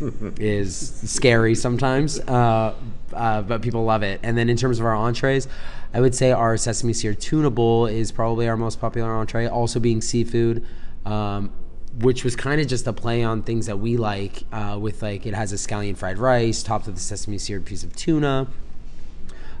is 0.38 0.76
scary 1.04 1.54
sometimes, 1.54 2.20
uh, 2.20 2.74
uh, 3.12 3.42
but 3.42 3.60
people 3.60 3.84
love 3.84 4.02
it. 4.02 4.20
And 4.22 4.38
then 4.38 4.48
in 4.48 4.56
terms 4.56 4.78
of 4.78 4.86
our 4.86 4.94
entrees, 4.94 5.48
I 5.92 6.00
would 6.00 6.14
say 6.14 6.30
our 6.30 6.56
sesame 6.56 6.92
seared 6.92 7.20
tuna 7.20 7.50
bowl 7.50 7.86
is 7.86 8.12
probably 8.12 8.48
our 8.48 8.56
most 8.56 8.80
popular 8.80 9.10
entree. 9.10 9.46
Also 9.48 9.80
being 9.80 10.00
seafood. 10.00 10.64
Um, 11.04 11.52
which 11.98 12.24
was 12.24 12.34
kind 12.36 12.60
of 12.60 12.66
just 12.66 12.86
a 12.86 12.92
play 12.92 13.22
on 13.22 13.42
things 13.42 13.66
that 13.66 13.78
we 13.78 13.96
like, 13.96 14.44
uh, 14.52 14.78
with 14.80 15.02
like 15.02 15.26
it 15.26 15.34
has 15.34 15.52
a 15.52 15.56
scallion 15.56 15.96
fried 15.96 16.18
rice 16.18 16.62
topped 16.62 16.86
with 16.86 16.96
a 16.96 17.00
sesame 17.00 17.38
seared 17.38 17.64
piece 17.64 17.84
of 17.84 17.94
tuna, 17.94 18.48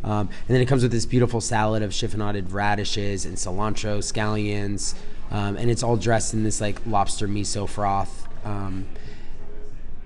um, 0.04 0.28
and 0.28 0.54
then 0.54 0.60
it 0.60 0.66
comes 0.66 0.82
with 0.82 0.92
this 0.92 1.06
beautiful 1.06 1.40
salad 1.40 1.82
of 1.82 1.90
chiffonaded 1.90 2.52
radishes 2.52 3.24
and 3.24 3.36
cilantro, 3.36 3.98
scallions, 3.98 4.94
um, 5.30 5.56
and 5.56 5.70
it's 5.70 5.82
all 5.82 5.96
dressed 5.96 6.34
in 6.34 6.44
this 6.44 6.60
like 6.60 6.78
lobster 6.86 7.26
miso 7.26 7.66
froth. 7.66 8.28
Um, 8.44 8.86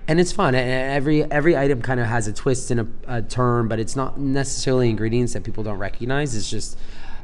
and 0.07 0.19
it's 0.19 0.31
fun. 0.31 0.55
And 0.55 0.69
every 0.69 1.23
every 1.29 1.55
item 1.55 1.81
kind 1.81 1.99
of 1.99 2.07
has 2.07 2.27
a 2.27 2.33
twist 2.33 2.71
and 2.71 2.79
a, 3.07 3.19
a 3.19 3.63
but 3.63 3.79
it's 3.79 3.95
not 3.95 4.19
necessarily 4.19 4.89
ingredients 4.89 5.33
that 5.33 5.43
people 5.43 5.63
don't 5.63 5.77
recognize. 5.77 6.35
It's 6.35 6.49
just 6.49 6.77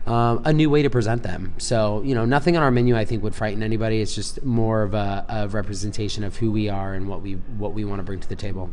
um, 0.06 0.42
a 0.46 0.54
new 0.54 0.70
way 0.70 0.84
to 0.84 0.90
present 0.90 1.24
them. 1.24 1.54
So 1.58 2.02
you 2.04 2.16
know, 2.16 2.26
nothing 2.26 2.56
on 2.58 2.64
our 2.64 2.72
menu 2.72 2.96
I 2.96 3.06
think 3.06 3.24
would 3.24 3.36
frighten 3.36 3.64
anybody. 3.64 4.02
It's 4.02 4.16
just 4.16 4.44
more 4.44 4.84
of 4.84 4.94
a, 4.94 5.26
a 5.28 5.48
representation 5.48 6.24
of 6.24 6.38
who 6.38 6.52
we 6.52 6.70
are 6.70 6.94
and 6.94 7.08
what 7.08 7.22
we 7.22 7.34
what 7.34 7.74
we 7.74 7.86
want 7.86 8.00
to 8.00 8.04
bring 8.04 8.20
to 8.20 8.30
the 8.30 8.36
table. 8.36 8.70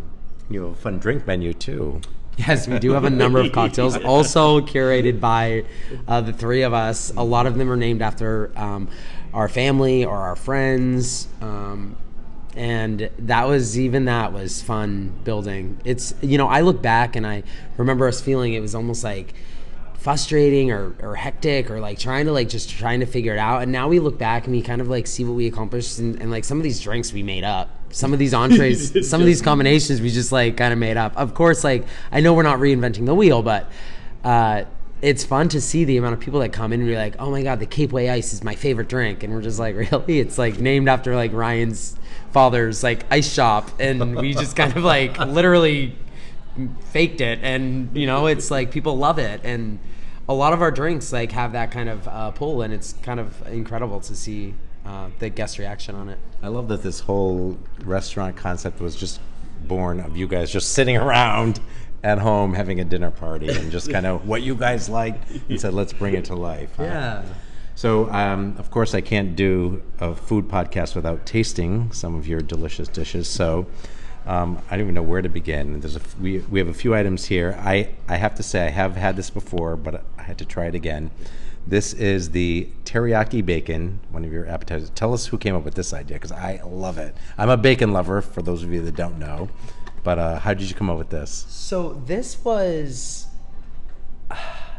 You 0.50 0.64
have 0.64 0.72
a 0.72 0.76
fun 0.76 0.98
drink 0.98 1.26
menu 1.26 1.54
too. 1.54 2.00
Yes, 2.36 2.66
we 2.66 2.78
do 2.78 2.92
have 2.92 3.04
a 3.04 3.10
number 3.10 3.40
of 3.40 3.52
cocktails, 3.52 3.96
also 4.04 4.60
curated 4.60 5.20
by 5.20 5.64
uh, 6.08 6.22
the 6.22 6.32
three 6.32 6.62
of 6.62 6.72
us. 6.72 7.12
A 7.16 7.22
lot 7.22 7.46
of 7.46 7.58
them 7.58 7.70
are 7.70 7.76
named 7.76 8.00
after 8.00 8.50
um, 8.56 8.88
our 9.34 9.48
family 9.48 10.04
or 10.06 10.16
our 10.16 10.36
friends, 10.36 11.28
um, 11.42 11.94
and 12.56 13.10
that 13.18 13.46
was 13.46 13.78
even 13.78 14.06
that 14.06 14.32
was 14.32 14.62
fun 14.62 15.12
building. 15.24 15.78
It's 15.84 16.14
you 16.22 16.38
know 16.38 16.48
I 16.48 16.62
look 16.62 16.80
back 16.80 17.16
and 17.16 17.26
I 17.26 17.42
remember 17.76 18.08
us 18.08 18.20
feeling 18.20 18.54
it 18.54 18.60
was 18.60 18.74
almost 18.74 19.04
like 19.04 19.34
frustrating 20.02 20.72
or, 20.72 20.94
or 21.00 21.14
hectic 21.14 21.70
or 21.70 21.78
like 21.78 21.96
trying 21.96 22.26
to 22.26 22.32
like 22.32 22.48
just 22.48 22.68
trying 22.68 23.00
to 23.00 23.06
figure 23.06 23.32
it 23.32 23.38
out. 23.38 23.62
And 23.62 23.70
now 23.70 23.86
we 23.86 24.00
look 24.00 24.18
back 24.18 24.46
and 24.46 24.54
we 24.54 24.60
kind 24.60 24.80
of 24.80 24.88
like 24.88 25.06
see 25.06 25.24
what 25.24 25.34
we 25.34 25.46
accomplished 25.46 26.00
and, 26.00 26.20
and 26.20 26.30
like 26.30 26.44
some 26.44 26.58
of 26.58 26.64
these 26.64 26.80
drinks 26.80 27.12
we 27.12 27.22
made 27.22 27.44
up. 27.44 27.70
Some 27.90 28.12
of 28.12 28.18
these 28.18 28.34
entrees 28.34 29.08
some 29.08 29.20
of 29.20 29.26
these 29.26 29.42
combinations 29.42 30.00
we 30.00 30.10
just 30.10 30.32
like 30.32 30.56
kind 30.56 30.72
of 30.72 30.78
made 30.78 30.96
up. 30.96 31.16
Of 31.16 31.34
course 31.34 31.62
like 31.62 31.86
i 32.10 32.20
know 32.20 32.34
we're 32.34 32.42
not 32.42 32.58
reinventing 32.58 33.06
the 33.06 33.14
wheel 33.14 33.42
but 33.42 33.70
uh 34.24 34.64
it's 35.02 35.24
fun 35.24 35.48
to 35.48 35.60
see 35.60 35.84
the 35.84 35.96
amount 35.96 36.14
of 36.14 36.20
people 36.20 36.40
that 36.40 36.52
come 36.52 36.72
in 36.72 36.80
and 36.80 36.88
be 36.88 36.94
like, 36.94 37.16
"Oh 37.18 37.28
my 37.28 37.42
god, 37.42 37.58
the 37.58 37.66
Cape 37.66 37.90
Way 37.90 38.08
Ice 38.08 38.32
is 38.32 38.44
my 38.44 38.54
favorite 38.54 38.88
drink," 38.88 39.24
and 39.24 39.34
we're 39.34 39.42
just 39.42 39.58
like, 39.58 39.74
"Really?" 39.90 40.20
It's 40.20 40.38
like 40.38 40.60
named 40.60 40.88
after 40.88 41.16
like 41.16 41.32
Ryan's 41.32 41.96
father's 42.30 42.84
like 42.84 43.04
ice 43.10 43.30
shop, 43.30 43.68
and 43.80 44.14
we 44.14 44.32
just 44.32 44.54
kind 44.54 44.76
of 44.76 44.84
like 44.84 45.18
literally 45.18 45.96
faked 46.90 47.20
it, 47.20 47.40
and 47.42 47.90
you 47.96 48.06
know, 48.06 48.26
it's 48.26 48.48
like 48.48 48.70
people 48.70 48.96
love 48.96 49.18
it, 49.18 49.40
and 49.42 49.80
a 50.28 50.34
lot 50.34 50.52
of 50.52 50.62
our 50.62 50.70
drinks 50.70 51.12
like 51.12 51.32
have 51.32 51.52
that 51.52 51.70
kind 51.70 51.88
of 51.88 52.06
uh, 52.08 52.30
pull, 52.30 52.62
and 52.62 52.72
it's 52.72 52.94
kind 53.02 53.20
of 53.20 53.46
incredible 53.48 54.00
to 54.00 54.14
see 54.14 54.54
uh, 54.86 55.08
the 55.18 55.28
guest 55.28 55.58
reaction 55.58 55.94
on 55.94 56.08
it. 56.08 56.18
I 56.42 56.48
love 56.48 56.68
that 56.68 56.82
this 56.82 57.00
whole 57.00 57.58
restaurant 57.84 58.36
concept 58.36 58.80
was 58.80 58.96
just 58.96 59.20
born 59.66 60.00
of 60.00 60.16
you 60.16 60.26
guys 60.26 60.50
just 60.50 60.72
sitting 60.72 60.96
around 60.96 61.60
at 62.02 62.18
home 62.18 62.52
having 62.54 62.80
a 62.80 62.84
dinner 62.84 63.12
party 63.12 63.48
and 63.48 63.70
just 63.70 63.90
kind 63.90 64.06
of 64.06 64.26
what 64.32 64.42
you 64.42 64.56
guys 64.56 64.88
liked 64.88 65.30
and 65.48 65.60
said, 65.60 65.72
let's 65.72 65.92
bring 65.92 66.14
it 66.14 66.24
to 66.26 66.34
life. 66.34 66.74
huh? 66.76 67.22
So, 67.74 68.10
um, 68.10 68.56
of 68.58 68.70
course, 68.70 68.92
I 68.94 69.00
can't 69.00 69.34
do 69.34 69.82
a 69.98 70.14
food 70.14 70.48
podcast 70.48 70.94
without 70.94 71.24
tasting 71.24 71.90
some 71.92 72.14
of 72.16 72.26
your 72.28 72.40
delicious 72.40 72.88
dishes. 72.88 73.28
So, 73.28 73.66
um, 74.26 74.58
I 74.70 74.76
don't 74.76 74.82
even 74.82 74.94
know 74.94 75.02
where 75.02 75.22
to 75.22 75.28
begin. 75.28 75.80
There's 75.80 75.98
we, 76.18 76.38
we 76.38 76.58
have 76.58 76.68
a 76.68 76.74
few 76.74 76.94
items 76.94 77.26
here. 77.26 77.58
I, 77.60 77.90
I 78.08 78.16
have 78.16 78.34
to 78.36 78.42
say, 78.42 78.66
I 78.66 78.70
have 78.70 78.96
had 78.96 79.16
this 79.16 79.30
before, 79.30 79.76
but 79.76 80.04
I 80.18 80.22
had 80.22 80.38
to 80.38 80.44
try 80.44 80.66
it 80.66 80.74
again. 80.74 81.10
This 81.66 81.92
is 81.92 82.30
the 82.30 82.68
teriyaki 82.84 83.44
bacon, 83.44 84.00
one 84.10 84.24
of 84.24 84.32
your 84.32 84.48
appetizers. 84.48 84.90
Tell 84.90 85.14
us 85.14 85.26
who 85.26 85.38
came 85.38 85.54
up 85.54 85.64
with 85.64 85.74
this 85.74 85.92
idea 85.92 86.16
because 86.16 86.32
I 86.32 86.60
love 86.64 86.98
it. 86.98 87.16
I'm 87.38 87.50
a 87.50 87.56
bacon 87.56 87.92
lover, 87.92 88.20
for 88.20 88.42
those 88.42 88.62
of 88.62 88.72
you 88.72 88.82
that 88.82 88.96
don't 88.96 89.18
know. 89.18 89.48
But 90.02 90.18
uh, 90.18 90.38
how 90.40 90.54
did 90.54 90.68
you 90.68 90.74
come 90.74 90.90
up 90.90 90.98
with 90.98 91.10
this? 91.10 91.46
So 91.48 92.02
this 92.06 92.44
was 92.44 93.28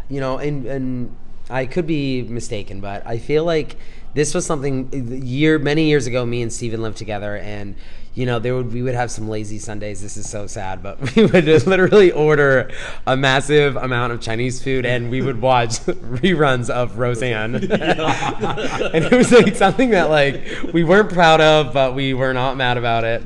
you 0.10 0.20
know, 0.20 0.38
and 0.38 0.66
and 0.66 1.16
I 1.50 1.66
could 1.66 1.88
be 1.88 2.24
mistaken, 2.24 2.82
but 2.82 3.06
I 3.06 3.18
feel 3.18 3.44
like 3.46 3.78
this 4.14 4.34
was 4.34 4.46
something 4.46 4.90
year 5.26 5.60
many 5.60 5.90
years 5.90 6.08
ago. 6.08 6.26
Me 6.26 6.42
and 6.42 6.52
Stephen 6.52 6.82
lived 6.82 6.98
together, 6.98 7.38
and 7.38 7.76
you 8.16 8.28
know, 8.28 8.38
there 8.38 8.56
would 8.56 8.72
we 8.72 8.84
would 8.84 8.94
have 8.94 9.10
some 9.10 9.28
lazy 9.28 9.58
Sundays. 9.58 10.02
This 10.02 10.18
is 10.18 10.30
so 10.30 10.46
sad, 10.46 10.84
but 10.84 11.00
we 11.16 11.26
would 11.26 11.46
literally 11.46 12.12
order 12.12 12.72
a 13.08 13.18
massive 13.18 13.76
amount 13.76 14.14
of 14.14 14.22
Chinese 14.22 14.64
food, 14.64 14.86
and 14.86 15.10
we 15.10 15.22
would 15.22 15.42
watch 15.42 15.80
reruns 15.80 16.70
of 16.70 17.00
Roseanne. 17.00 17.56
and 17.56 19.06
it 19.06 19.12
was 19.12 19.32
like 19.32 19.56
something 19.56 19.90
that 19.92 20.10
like 20.12 20.46
we 20.74 20.84
weren't 20.84 21.12
proud 21.12 21.42
of, 21.42 21.74
but 21.74 21.96
we 21.96 22.14
were 22.14 22.34
not 22.34 22.56
mad 22.56 22.78
about 22.78 23.04
it. 23.04 23.24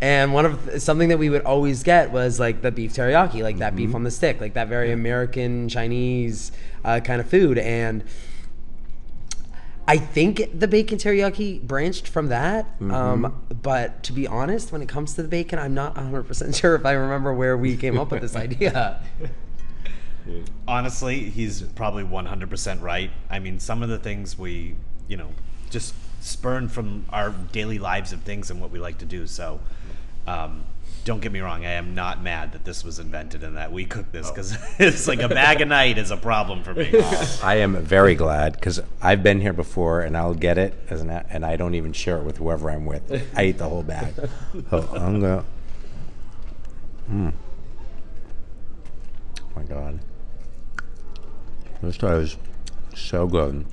And 0.00 0.32
one 0.32 0.46
of 0.46 0.80
something 0.80 1.08
that 1.08 1.18
we 1.18 1.28
would 1.28 1.42
always 1.42 1.82
get 1.82 2.12
was 2.12 2.38
like 2.38 2.62
the 2.62 2.70
beef 2.70 2.92
teriyaki, 2.92 3.42
like 3.42 3.58
that 3.58 3.74
beef 3.74 3.92
on 3.96 4.04
the 4.04 4.10
stick, 4.12 4.40
like 4.40 4.54
that 4.54 4.68
very 4.68 4.92
American 4.92 5.68
Chinese 5.68 6.52
uh, 6.84 7.00
kind 7.00 7.20
of 7.20 7.28
food, 7.28 7.58
and. 7.58 8.04
I 9.88 9.96
think 9.96 10.50
the 10.52 10.68
bacon 10.68 10.98
teriyaki 10.98 11.62
branched 11.62 12.06
from 12.06 12.28
that. 12.28 12.66
Um, 12.78 13.42
but 13.62 14.02
to 14.02 14.12
be 14.12 14.26
honest, 14.26 14.70
when 14.70 14.82
it 14.82 14.88
comes 14.88 15.14
to 15.14 15.22
the 15.22 15.28
bacon, 15.28 15.58
I'm 15.58 15.72
not 15.72 15.94
100% 15.94 16.54
sure 16.60 16.74
if 16.74 16.84
I 16.84 16.92
remember 16.92 17.32
where 17.32 17.56
we 17.56 17.74
came 17.74 17.98
up 17.98 18.10
with 18.10 18.20
this 18.20 18.36
idea. 18.36 19.00
Honestly, 20.68 21.30
he's 21.30 21.62
probably 21.62 22.04
100% 22.04 22.82
right. 22.82 23.10
I 23.30 23.38
mean, 23.38 23.58
some 23.58 23.82
of 23.82 23.88
the 23.88 23.98
things 23.98 24.38
we, 24.38 24.76
you 25.08 25.16
know, 25.16 25.30
just 25.70 25.94
spurn 26.20 26.68
from 26.68 27.06
our 27.08 27.30
daily 27.30 27.78
lives 27.78 28.12
of 28.12 28.20
things 28.20 28.50
and 28.50 28.60
what 28.60 28.70
we 28.70 28.78
like 28.78 28.98
to 28.98 29.06
do. 29.06 29.26
So, 29.26 29.58
um, 30.28 30.64
don't 31.04 31.20
get 31.20 31.32
me 31.32 31.40
wrong. 31.40 31.64
I 31.64 31.72
am 31.72 31.94
not 31.94 32.22
mad 32.22 32.52
that 32.52 32.66
this 32.66 32.84
was 32.84 32.98
invented 32.98 33.42
and 33.42 33.56
that 33.56 33.72
we 33.72 33.86
cooked 33.86 34.12
this 34.12 34.30
because 34.30 34.56
it's 34.78 35.08
like 35.08 35.22
a 35.22 35.28
bag 35.28 35.62
a 35.62 35.64
night 35.64 35.96
is 35.96 36.10
a 36.10 36.18
problem 36.18 36.62
for 36.62 36.74
me. 36.74 36.90
I 37.42 37.56
am 37.56 37.76
very 37.82 38.14
glad 38.14 38.52
because 38.52 38.80
I've 39.00 39.22
been 39.22 39.40
here 39.40 39.54
before 39.54 40.02
and 40.02 40.16
I'll 40.16 40.34
get 40.34 40.58
it 40.58 40.74
as 40.90 41.00
an, 41.00 41.08
and 41.08 41.46
I 41.46 41.56
don't 41.56 41.74
even 41.74 41.94
share 41.94 42.18
it 42.18 42.24
with 42.24 42.36
whoever 42.36 42.70
I'm 42.70 42.84
with. 42.84 43.10
I 43.34 43.46
eat 43.46 43.58
the 43.58 43.68
whole 43.68 43.82
bag. 43.82 44.14
So 44.70 44.80
I'm 44.92 45.20
gonna. 45.20 45.44
Mm. 47.10 47.32
Oh 49.40 49.44
my 49.56 49.62
god, 49.62 50.00
this 51.80 52.02
is 52.02 52.36
so 52.94 53.26
good. 53.26 53.64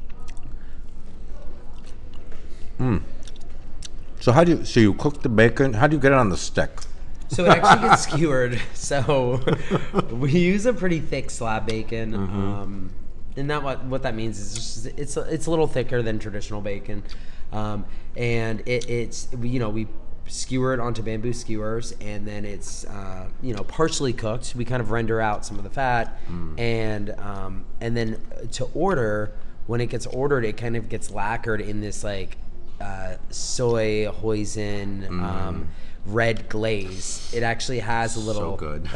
Mm. 2.79 3.01
So 4.25 4.31
how 4.31 4.43
do 4.43 4.53
you? 4.53 4.65
So 4.65 4.79
you 4.79 4.95
cook 4.95 5.21
the 5.21 5.29
bacon? 5.29 5.73
How 5.73 5.85
do 5.85 5.95
you 5.95 6.01
get 6.01 6.11
it 6.11 6.17
on 6.17 6.29
the 6.29 6.37
stick? 6.37 6.71
So 7.27 7.45
it 7.45 7.49
actually 7.49 7.89
gets 7.89 8.01
skewered. 8.07 8.59
So 8.73 9.39
we 10.09 10.31
use 10.31 10.65
a 10.65 10.73
pretty 10.73 10.99
thick 10.99 11.29
slab 11.29 11.67
bacon. 11.67 12.15
Um, 12.15 12.89
and 13.37 13.47
that 13.51 13.61
what 13.61 13.83
what 13.83 14.01
that 14.01 14.15
means 14.15 14.39
is 14.39 14.55
just, 14.55 14.85
it's 14.97 15.15
a, 15.15 15.31
it's 15.31 15.45
a 15.45 15.51
little 15.51 15.67
thicker 15.67 16.01
than 16.01 16.17
traditional 16.17 16.59
bacon, 16.59 17.03
um, 17.51 17.85
and 18.17 18.61
it, 18.61 18.89
it's 18.89 19.31
we, 19.31 19.49
you 19.49 19.59
know 19.59 19.69
we 19.69 19.85
skewer 20.25 20.73
it 20.73 20.79
onto 20.79 21.03
bamboo 21.03 21.31
skewers, 21.31 21.93
and 22.01 22.27
then 22.27 22.45
it's 22.45 22.83
uh, 22.85 23.29
you 23.43 23.53
know 23.53 23.61
partially 23.65 24.11
cooked. 24.11 24.55
We 24.55 24.65
kind 24.65 24.81
of 24.81 24.89
render 24.89 25.21
out 25.21 25.45
some 25.45 25.59
of 25.59 25.63
the 25.63 25.69
fat, 25.69 26.19
and 26.57 27.11
um, 27.19 27.65
and 27.79 27.95
then 27.95 28.19
to 28.53 28.65
order 28.73 29.33
when 29.67 29.81
it 29.81 29.91
gets 29.91 30.07
ordered, 30.07 30.45
it 30.45 30.57
kind 30.57 30.75
of 30.75 30.89
gets 30.89 31.11
lacquered 31.11 31.61
in 31.61 31.79
this 31.81 32.03
like 32.03 32.37
uh, 32.81 33.15
soy 33.29 34.07
hoisin. 34.07 35.07
Um, 35.09 35.69
red 36.07 36.47
glaze 36.49 37.31
it 37.35 37.41
actually 37.41 37.79
has 37.79 38.15
a 38.15 38.19
little 38.19 38.55
So 38.55 38.57
good. 38.57 38.87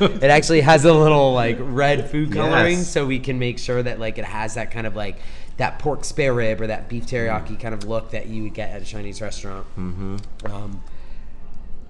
it 0.22 0.30
actually 0.30 0.60
has 0.60 0.84
a 0.84 0.92
little 0.92 1.32
like 1.34 1.56
red 1.58 2.08
food 2.08 2.30
coloring 2.32 2.76
Yes. 2.78 2.86
so 2.88 3.04
we 3.04 3.18
can 3.18 3.40
make 3.40 3.58
sure 3.58 3.82
that 3.82 3.98
like 3.98 4.16
it 4.16 4.24
has 4.24 4.54
that 4.54 4.70
kind 4.70 4.86
of 4.86 4.94
like 4.94 5.16
that 5.56 5.80
pork 5.80 6.04
spare 6.04 6.32
rib 6.32 6.60
or 6.60 6.68
that 6.68 6.88
beef 6.88 7.04
teriyaki 7.06 7.58
kind 7.58 7.74
of 7.74 7.82
look 7.82 8.12
that 8.12 8.28
you 8.28 8.44
would 8.44 8.54
get 8.54 8.70
at 8.70 8.80
a 8.80 8.84
chinese 8.84 9.20
restaurant 9.20 9.66
mm-hmm. 9.76 10.16
um, 10.54 10.80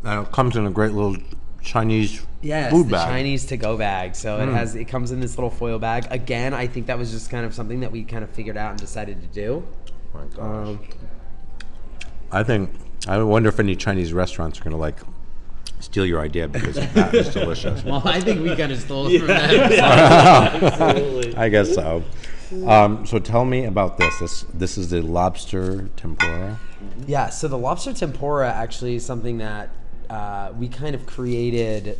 And 0.04 0.26
it 0.26 0.32
comes 0.32 0.56
in 0.56 0.64
a 0.64 0.70
great 0.70 0.92
little 0.92 1.16
Chinese 1.60 2.24
yeah 2.40 2.70
food 2.70 2.90
bag. 2.90 3.06
chinese 3.08 3.44
to 3.46 3.58
go 3.58 3.76
bag 3.76 4.16
so 4.16 4.40
it 4.40 4.48
has 4.48 4.74
it 4.74 4.86
comes 4.86 5.12
in 5.12 5.20
this 5.20 5.36
little 5.36 5.50
foil 5.50 5.78
bag 5.78 6.06
again 6.10 6.54
i 6.54 6.66
think 6.66 6.86
that 6.86 6.96
was 6.96 7.10
just 7.10 7.28
kind 7.28 7.44
of 7.44 7.52
something 7.54 7.80
that 7.80 7.92
we 7.92 8.04
kind 8.04 8.24
of 8.24 8.30
figured 8.30 8.56
out 8.56 8.70
and 8.70 8.80
decided 8.80 9.20
to 9.20 9.26
do 9.28 9.62
Oh 10.14 10.18
my 10.18 10.24
gosh. 10.34 10.68
um, 10.68 10.80
I 12.32 12.42
think 12.42 12.70
I 13.06 13.22
wonder 13.22 13.48
if 13.48 13.60
any 13.60 13.76
Chinese 13.76 14.12
restaurants 14.12 14.60
are 14.60 14.64
gonna 14.64 14.76
like 14.76 15.00
steal 15.80 16.06
your 16.06 16.20
idea 16.20 16.48
because 16.48 16.76
that 16.76 17.12
is 17.12 17.32
delicious. 17.34 17.82
well 17.84 18.02
i 18.04 18.20
think 18.20 18.40
we 18.40 18.54
kind 18.54 18.70
of 18.70 18.80
stole 18.80 19.08
it 19.08 19.18
from 19.18 19.26
them 19.26 19.40
Absolutely. 19.82 21.36
I 21.36 21.48
guess 21.48 21.74
so. 21.74 22.04
Um, 22.66 23.06
so 23.06 23.18
tell 23.18 23.44
me 23.44 23.64
about 23.64 23.96
this. 23.96 24.18
This 24.18 24.42
this 24.54 24.78
is 24.78 24.90
the 24.90 25.00
lobster 25.00 25.88
tempura. 25.96 26.60
Yeah, 27.06 27.30
so 27.30 27.48
the 27.48 27.56
lobster 27.58 27.92
tempura 27.94 28.52
actually 28.52 28.96
is 28.96 29.06
something 29.06 29.38
that 29.38 29.70
uh, 30.10 30.52
we 30.58 30.68
kind 30.68 30.94
of 30.94 31.06
created. 31.06 31.98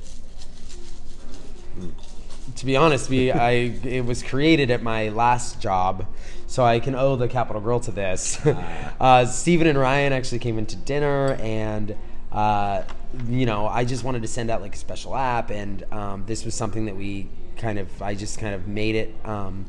To 2.57 2.67
be 2.67 2.77
honest, 2.77 3.09
we 3.09 3.33
I 3.33 3.51
it 3.83 4.05
was 4.05 4.23
created 4.23 4.71
at 4.71 4.83
my 4.83 5.09
last 5.09 5.59
job, 5.61 6.07
so 6.53 6.63
I 6.63 6.81
can 6.81 6.95
owe 6.95 7.17
the 7.17 7.29
Capital 7.29 7.63
Grille 7.63 7.81
to 7.81 7.91
this. 7.91 8.39
uh, 9.01 9.25
Stephen 9.25 9.67
and 9.67 9.79
Ryan 9.79 10.13
actually 10.13 10.41
came 10.41 10.59
in 10.59 10.67
to 10.67 10.77
dinner, 10.77 11.39
and 11.41 11.97
uh, 12.31 12.83
you 13.27 13.47
know 13.47 13.67
I 13.67 13.87
just 13.87 14.05
wanted 14.05 14.21
to 14.21 14.29
send 14.29 14.51
out 14.51 14.61
like 14.61 14.75
a 14.75 14.79
special 14.79 15.17
app, 15.17 15.51
and 15.51 15.83
um, 15.91 16.25
this 16.27 16.45
was 16.45 16.55
something 16.55 16.85
that 16.85 16.95
we 16.95 17.31
kind 17.57 17.79
of 17.79 18.03
I 18.03 18.15
just 18.15 18.39
kind 18.39 18.55
of 18.55 18.69
made 18.69 18.97
it, 18.97 19.15
um, 19.25 19.65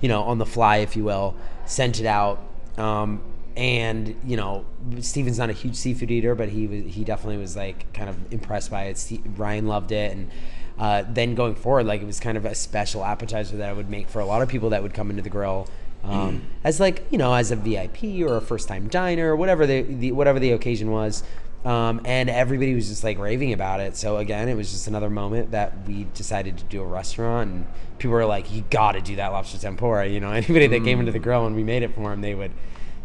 you 0.00 0.08
know, 0.08 0.22
on 0.22 0.38
the 0.38 0.46
fly, 0.46 0.76
if 0.76 0.94
you 0.94 1.02
will, 1.02 1.34
sent 1.66 1.98
it 1.98 2.06
out. 2.06 2.40
Um, 2.76 3.20
and 3.56 4.14
you 4.24 4.36
know 4.36 4.64
Stephen's 5.00 5.40
not 5.40 5.50
a 5.50 5.52
huge 5.52 5.74
seafood 5.74 6.12
eater, 6.12 6.36
but 6.36 6.50
he 6.50 6.68
was 6.68 6.84
he 6.94 7.02
definitely 7.02 7.38
was 7.38 7.56
like 7.56 7.92
kind 7.92 8.08
of 8.08 8.32
impressed 8.32 8.70
by 8.70 8.84
it. 8.84 8.96
Ste 8.96 9.18
Ryan 9.36 9.66
loved 9.66 9.90
it, 9.90 10.12
and 10.12 10.30
uh, 10.78 11.02
then 11.08 11.34
going 11.34 11.56
forward, 11.56 11.86
like 11.86 12.00
it 12.00 12.06
was 12.06 12.20
kind 12.20 12.38
of 12.38 12.44
a 12.44 12.54
special 12.54 13.04
appetizer 13.04 13.56
that 13.56 13.68
I 13.68 13.72
would 13.72 13.90
make 13.90 14.08
for 14.08 14.20
a 14.20 14.24
lot 14.24 14.40
of 14.40 14.48
people 14.48 14.70
that 14.70 14.84
would 14.84 14.94
come 14.94 15.10
into 15.10 15.22
the 15.22 15.30
grill. 15.30 15.66
Um, 16.04 16.42
As 16.64 16.80
like 16.80 17.06
you 17.10 17.18
know, 17.18 17.34
as 17.34 17.50
a 17.50 17.56
VIP 17.56 18.22
or 18.26 18.36
a 18.36 18.40
first 18.40 18.68
time 18.68 18.88
diner, 18.88 19.32
or 19.32 19.36
whatever 19.36 19.66
the, 19.66 19.82
the 19.82 20.12
whatever 20.12 20.38
the 20.38 20.52
occasion 20.52 20.90
was, 20.90 21.22
um, 21.64 22.00
and 22.04 22.30
everybody 22.30 22.74
was 22.74 22.88
just 22.88 23.04
like 23.04 23.18
raving 23.18 23.52
about 23.52 23.80
it. 23.80 23.96
So 23.96 24.16
again, 24.16 24.48
it 24.48 24.54
was 24.54 24.70
just 24.70 24.86
another 24.86 25.10
moment 25.10 25.50
that 25.50 25.86
we 25.86 26.04
decided 26.14 26.56
to 26.58 26.64
do 26.64 26.80
a 26.82 26.86
restaurant, 26.86 27.50
and 27.50 27.66
people 27.98 28.12
were 28.12 28.24
like, 28.24 28.52
"You 28.52 28.64
got 28.70 28.92
to 28.92 29.00
do 29.00 29.16
that 29.16 29.28
lobster 29.32 29.58
tempura." 29.58 30.06
You 30.06 30.20
know, 30.20 30.30
anybody 30.32 30.66
that 30.68 30.84
came 30.84 31.00
into 31.00 31.12
the 31.12 31.18
grill 31.18 31.46
and 31.46 31.54
we 31.54 31.62
made 31.64 31.82
it 31.82 31.94
for 31.94 32.10
them, 32.10 32.20
they 32.20 32.34
would 32.34 32.52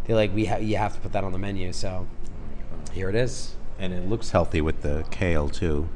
they're 0.05 0.15
like, 0.15 0.33
we 0.33 0.45
ha- 0.45 0.57
you 0.57 0.77
have 0.77 0.93
to 0.95 0.99
put 0.99 1.13
that 1.13 1.23
on 1.23 1.31
the 1.31 1.37
menu. 1.37 1.71
So 1.73 2.07
here 2.91 3.09
it 3.09 3.15
is. 3.15 3.55
And 3.79 3.93
it 3.93 4.07
looks 4.07 4.31
healthy 4.31 4.61
with 4.61 4.81
the 4.81 5.05
kale 5.11 5.49
too. 5.49 5.87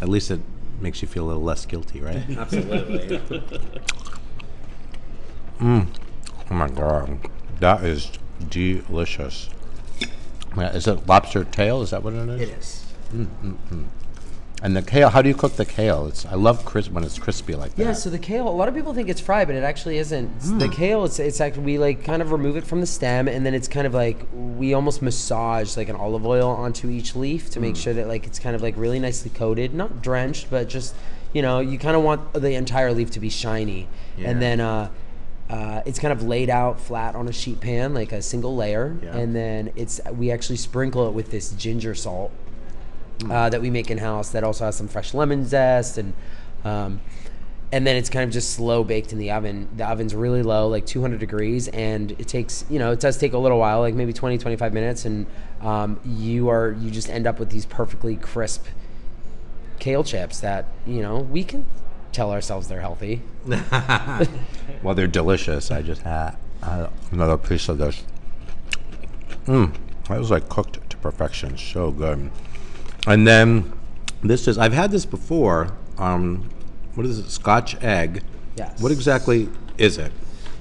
At 0.00 0.08
least 0.08 0.30
it 0.30 0.40
makes 0.80 1.00
you 1.00 1.08
feel 1.08 1.24
a 1.24 1.28
little 1.28 1.42
less 1.42 1.64
guilty, 1.64 2.00
right? 2.00 2.24
Absolutely. 2.36 3.20
Oh 6.52 6.54
my 6.54 6.68
god, 6.68 7.18
that 7.60 7.82
is 7.82 8.10
delicious. 8.50 9.48
Is 10.56 10.86
it 10.86 11.06
lobster 11.06 11.44
tail? 11.44 11.80
Is 11.80 11.90
that 11.90 12.02
what 12.02 12.12
it 12.12 12.28
is? 12.28 12.40
it 12.42 12.48
is. 12.58 12.86
Mm, 13.14 13.26
mm, 13.42 13.56
mm. 13.70 13.84
And 14.62 14.76
the 14.76 14.82
kale, 14.82 15.08
how 15.08 15.22
do 15.22 15.28
you 15.28 15.34
cook 15.34 15.54
the 15.56 15.64
kale? 15.64 16.06
It's 16.06 16.24
I 16.26 16.34
love 16.34 16.64
crisp 16.64 16.92
when 16.92 17.02
it's 17.04 17.18
crispy 17.18 17.54
like 17.56 17.74
that. 17.76 17.82
Yeah, 17.84 17.92
so 17.94 18.10
the 18.10 18.18
kale, 18.18 18.46
a 18.46 18.50
lot 18.50 18.68
of 18.68 18.74
people 18.74 18.94
think 18.94 19.08
it's 19.08 19.20
fried, 19.20 19.48
but 19.48 19.56
it 19.56 19.64
actually 19.64 19.96
isn't. 19.98 20.26
It's- 20.36 20.50
The 20.50 20.68
kale, 20.68 21.04
it's 21.04 21.18
it's 21.18 21.40
actually 21.40 21.64
we 21.64 21.78
like 21.78 22.04
kind 22.04 22.20
of 22.22 22.30
remove 22.30 22.56
it 22.56 22.64
from 22.66 22.80
the 22.80 22.86
stem, 22.86 23.26
and 23.28 23.44
then 23.46 23.54
it's 23.54 23.66
kind 23.66 23.86
of 23.86 23.94
like 23.94 24.24
we 24.32 24.74
almost 24.74 25.00
massage 25.02 25.76
like 25.76 25.88
an 25.88 25.96
olive 25.96 26.24
oil 26.26 26.50
onto 26.50 26.90
each 26.90 27.16
leaf 27.16 27.48
to 27.50 27.60
make 27.60 27.74
sure 27.76 27.94
that 27.94 28.06
like 28.08 28.26
it's 28.26 28.38
kind 28.38 28.54
of 28.54 28.62
like 28.62 28.76
really 28.76 28.98
nicely 29.00 29.30
coated, 29.30 29.72
not 29.74 30.00
drenched, 30.02 30.48
but 30.50 30.68
just 30.68 30.94
you 31.32 31.40
know 31.42 31.58
you 31.58 31.78
kind 31.78 31.96
of 31.96 32.02
want 32.04 32.32
the 32.34 32.54
entire 32.54 32.92
leaf 32.92 33.10
to 33.12 33.20
be 33.20 33.30
shiny, 33.30 33.88
Yeah. 34.18 34.30
and 34.30 34.40
then 34.42 34.60
uh, 34.60 34.90
uh, 35.52 35.82
it's 35.84 35.98
kind 35.98 36.12
of 36.12 36.22
laid 36.22 36.48
out 36.48 36.80
flat 36.80 37.14
on 37.14 37.28
a 37.28 37.32
sheet 37.32 37.60
pan 37.60 37.92
like 37.92 38.10
a 38.12 38.22
single 38.22 38.56
layer, 38.56 38.96
Yeah. 39.02 39.16
and 39.18 39.36
then 39.36 39.70
it's 39.76 40.00
we 40.12 40.30
actually 40.30 40.56
sprinkle 40.56 41.06
it 41.08 41.12
with 41.12 41.30
this 41.30 41.50
ginger 41.52 41.94
salt 41.94 42.32
uh, 43.30 43.50
that 43.50 43.60
we 43.60 43.68
make 43.70 43.90
in 43.90 43.98
house 43.98 44.30
that 44.30 44.42
also 44.44 44.64
has 44.64 44.76
some 44.76 44.88
fresh 44.88 45.12
lemon 45.14 45.44
zest 45.44 45.98
and 45.98 46.14
um, 46.64 47.00
and 47.70 47.86
then 47.86 47.96
it's 47.96 48.10
kind 48.10 48.24
of 48.24 48.30
just 48.30 48.50
slow 48.52 48.84
baked 48.84 49.12
in 49.12 49.18
the 49.18 49.30
oven. 49.30 49.66
The 49.76 49.88
oven's 49.88 50.14
really 50.14 50.42
low, 50.42 50.68
like 50.68 50.84
200 50.86 51.18
degrees, 51.18 51.68
and 51.68 52.12
it 52.12 52.28
takes 52.28 52.64
you 52.70 52.78
know 52.78 52.92
it 52.92 53.00
does 53.00 53.16
take 53.18 53.32
a 53.32 53.38
little 53.38 53.58
while, 53.58 53.80
like 53.80 53.94
maybe 53.94 54.12
20 54.12 54.38
25 54.38 54.72
minutes, 54.72 55.04
and 55.04 55.26
um, 55.60 55.98
you 56.04 56.48
are 56.48 56.72
you 56.72 56.90
just 56.90 57.08
end 57.10 57.26
up 57.26 57.38
with 57.38 57.50
these 57.50 57.66
perfectly 57.66 58.16
crisp 58.16 58.66
kale 59.78 60.04
chips 60.04 60.40
that 60.40 60.66
you 60.86 61.02
know 61.02 61.18
we 61.18 61.42
can 61.44 61.64
tell 62.12 62.32
ourselves 62.32 62.68
they're 62.68 62.80
healthy. 62.80 63.22
Well, 64.82 64.96
they're 64.96 65.06
delicious. 65.06 65.70
I 65.70 65.82
just 65.82 66.02
had 66.02 66.36
uh, 66.60 66.88
another 67.12 67.38
piece 67.38 67.68
of 67.68 67.78
this. 67.78 68.02
Mmm, 69.46 69.72
that 70.08 70.18
was 70.18 70.28
like 70.28 70.48
cooked 70.48 70.90
to 70.90 70.96
perfection. 70.96 71.56
So 71.56 71.92
good. 71.92 72.32
And 73.06 73.24
then 73.24 73.72
this 74.24 74.48
is 74.48 74.58
I've 74.58 74.72
had 74.72 74.90
this 74.90 75.06
before. 75.06 75.72
Um, 75.98 76.50
what 76.96 77.06
is 77.06 77.20
it? 77.20 77.30
Scotch 77.30 77.80
egg 77.80 78.24
Yes. 78.56 78.80
What 78.80 78.92
exactly 78.92 79.48
is 79.78 79.98
it? 79.98 80.12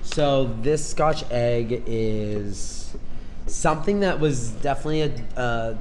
So 0.04 0.56
this 0.62 0.86
Scotch 0.88 1.24
egg 1.30 1.84
is 1.86 2.96
something 3.48 4.02
that 4.02 4.20
was 4.20 4.52
definitely 4.52 5.02
a 5.02 5.42
a, 5.42 5.78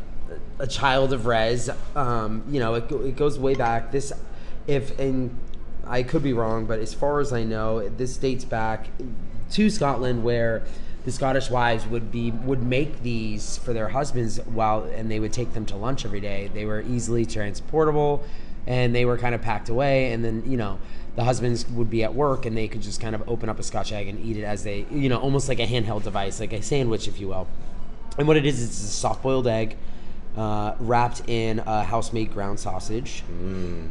a 0.60 0.66
child 0.66 1.12
of 1.12 1.26
Res. 1.26 1.70
Um, 1.94 2.44
you 2.50 2.60
know, 2.60 2.74
it, 2.74 2.90
it 2.90 3.16
goes 3.16 3.38
way 3.38 3.54
back. 3.54 3.92
This, 3.92 4.12
if 4.66 4.98
and 4.98 5.36
I 5.90 6.04
could 6.04 6.22
be 6.22 6.32
wrong, 6.32 6.66
but 6.66 6.78
as 6.78 6.94
far 6.94 7.18
as 7.18 7.32
I 7.32 7.42
know, 7.42 7.88
this 7.88 8.16
dates 8.16 8.44
back 8.44 8.86
to 9.50 9.68
Scotland, 9.68 10.22
where 10.22 10.62
the 11.04 11.10
Scottish 11.10 11.50
wives 11.50 11.84
would 11.86 12.12
be 12.12 12.30
would 12.30 12.62
make 12.62 13.02
these 13.02 13.58
for 13.58 13.72
their 13.72 13.88
husbands 13.88 14.38
while 14.44 14.84
and 14.84 15.10
they 15.10 15.18
would 15.18 15.32
take 15.32 15.52
them 15.52 15.66
to 15.66 15.76
lunch 15.76 16.04
every 16.04 16.20
day. 16.20 16.48
They 16.54 16.64
were 16.64 16.82
easily 16.82 17.26
transportable, 17.26 18.24
and 18.68 18.94
they 18.94 19.04
were 19.04 19.18
kind 19.18 19.34
of 19.34 19.42
packed 19.42 19.68
away. 19.68 20.12
And 20.12 20.24
then 20.24 20.44
you 20.46 20.56
know 20.56 20.78
the 21.16 21.24
husbands 21.24 21.68
would 21.68 21.90
be 21.90 22.04
at 22.04 22.14
work 22.14 22.46
and 22.46 22.56
they 22.56 22.68
could 22.68 22.82
just 22.82 23.00
kind 23.00 23.16
of 23.16 23.28
open 23.28 23.48
up 23.48 23.58
a 23.58 23.64
Scotch 23.64 23.90
egg 23.90 24.06
and 24.06 24.24
eat 24.24 24.36
it 24.36 24.44
as 24.44 24.62
they 24.62 24.86
you 24.92 25.08
know 25.08 25.18
almost 25.18 25.48
like 25.48 25.58
a 25.58 25.66
handheld 25.66 26.04
device, 26.04 26.38
like 26.38 26.52
a 26.52 26.62
sandwich, 26.62 27.08
if 27.08 27.18
you 27.18 27.26
will. 27.26 27.48
And 28.16 28.28
what 28.28 28.36
it 28.36 28.46
is, 28.46 28.62
it's 28.62 28.80
a 28.80 28.86
soft 28.86 29.24
boiled 29.24 29.48
egg 29.48 29.76
uh, 30.36 30.74
wrapped 30.78 31.22
in 31.28 31.58
a 31.60 31.82
house 31.84 32.12
made 32.12 32.32
ground 32.32 32.58
sausage 32.60 33.22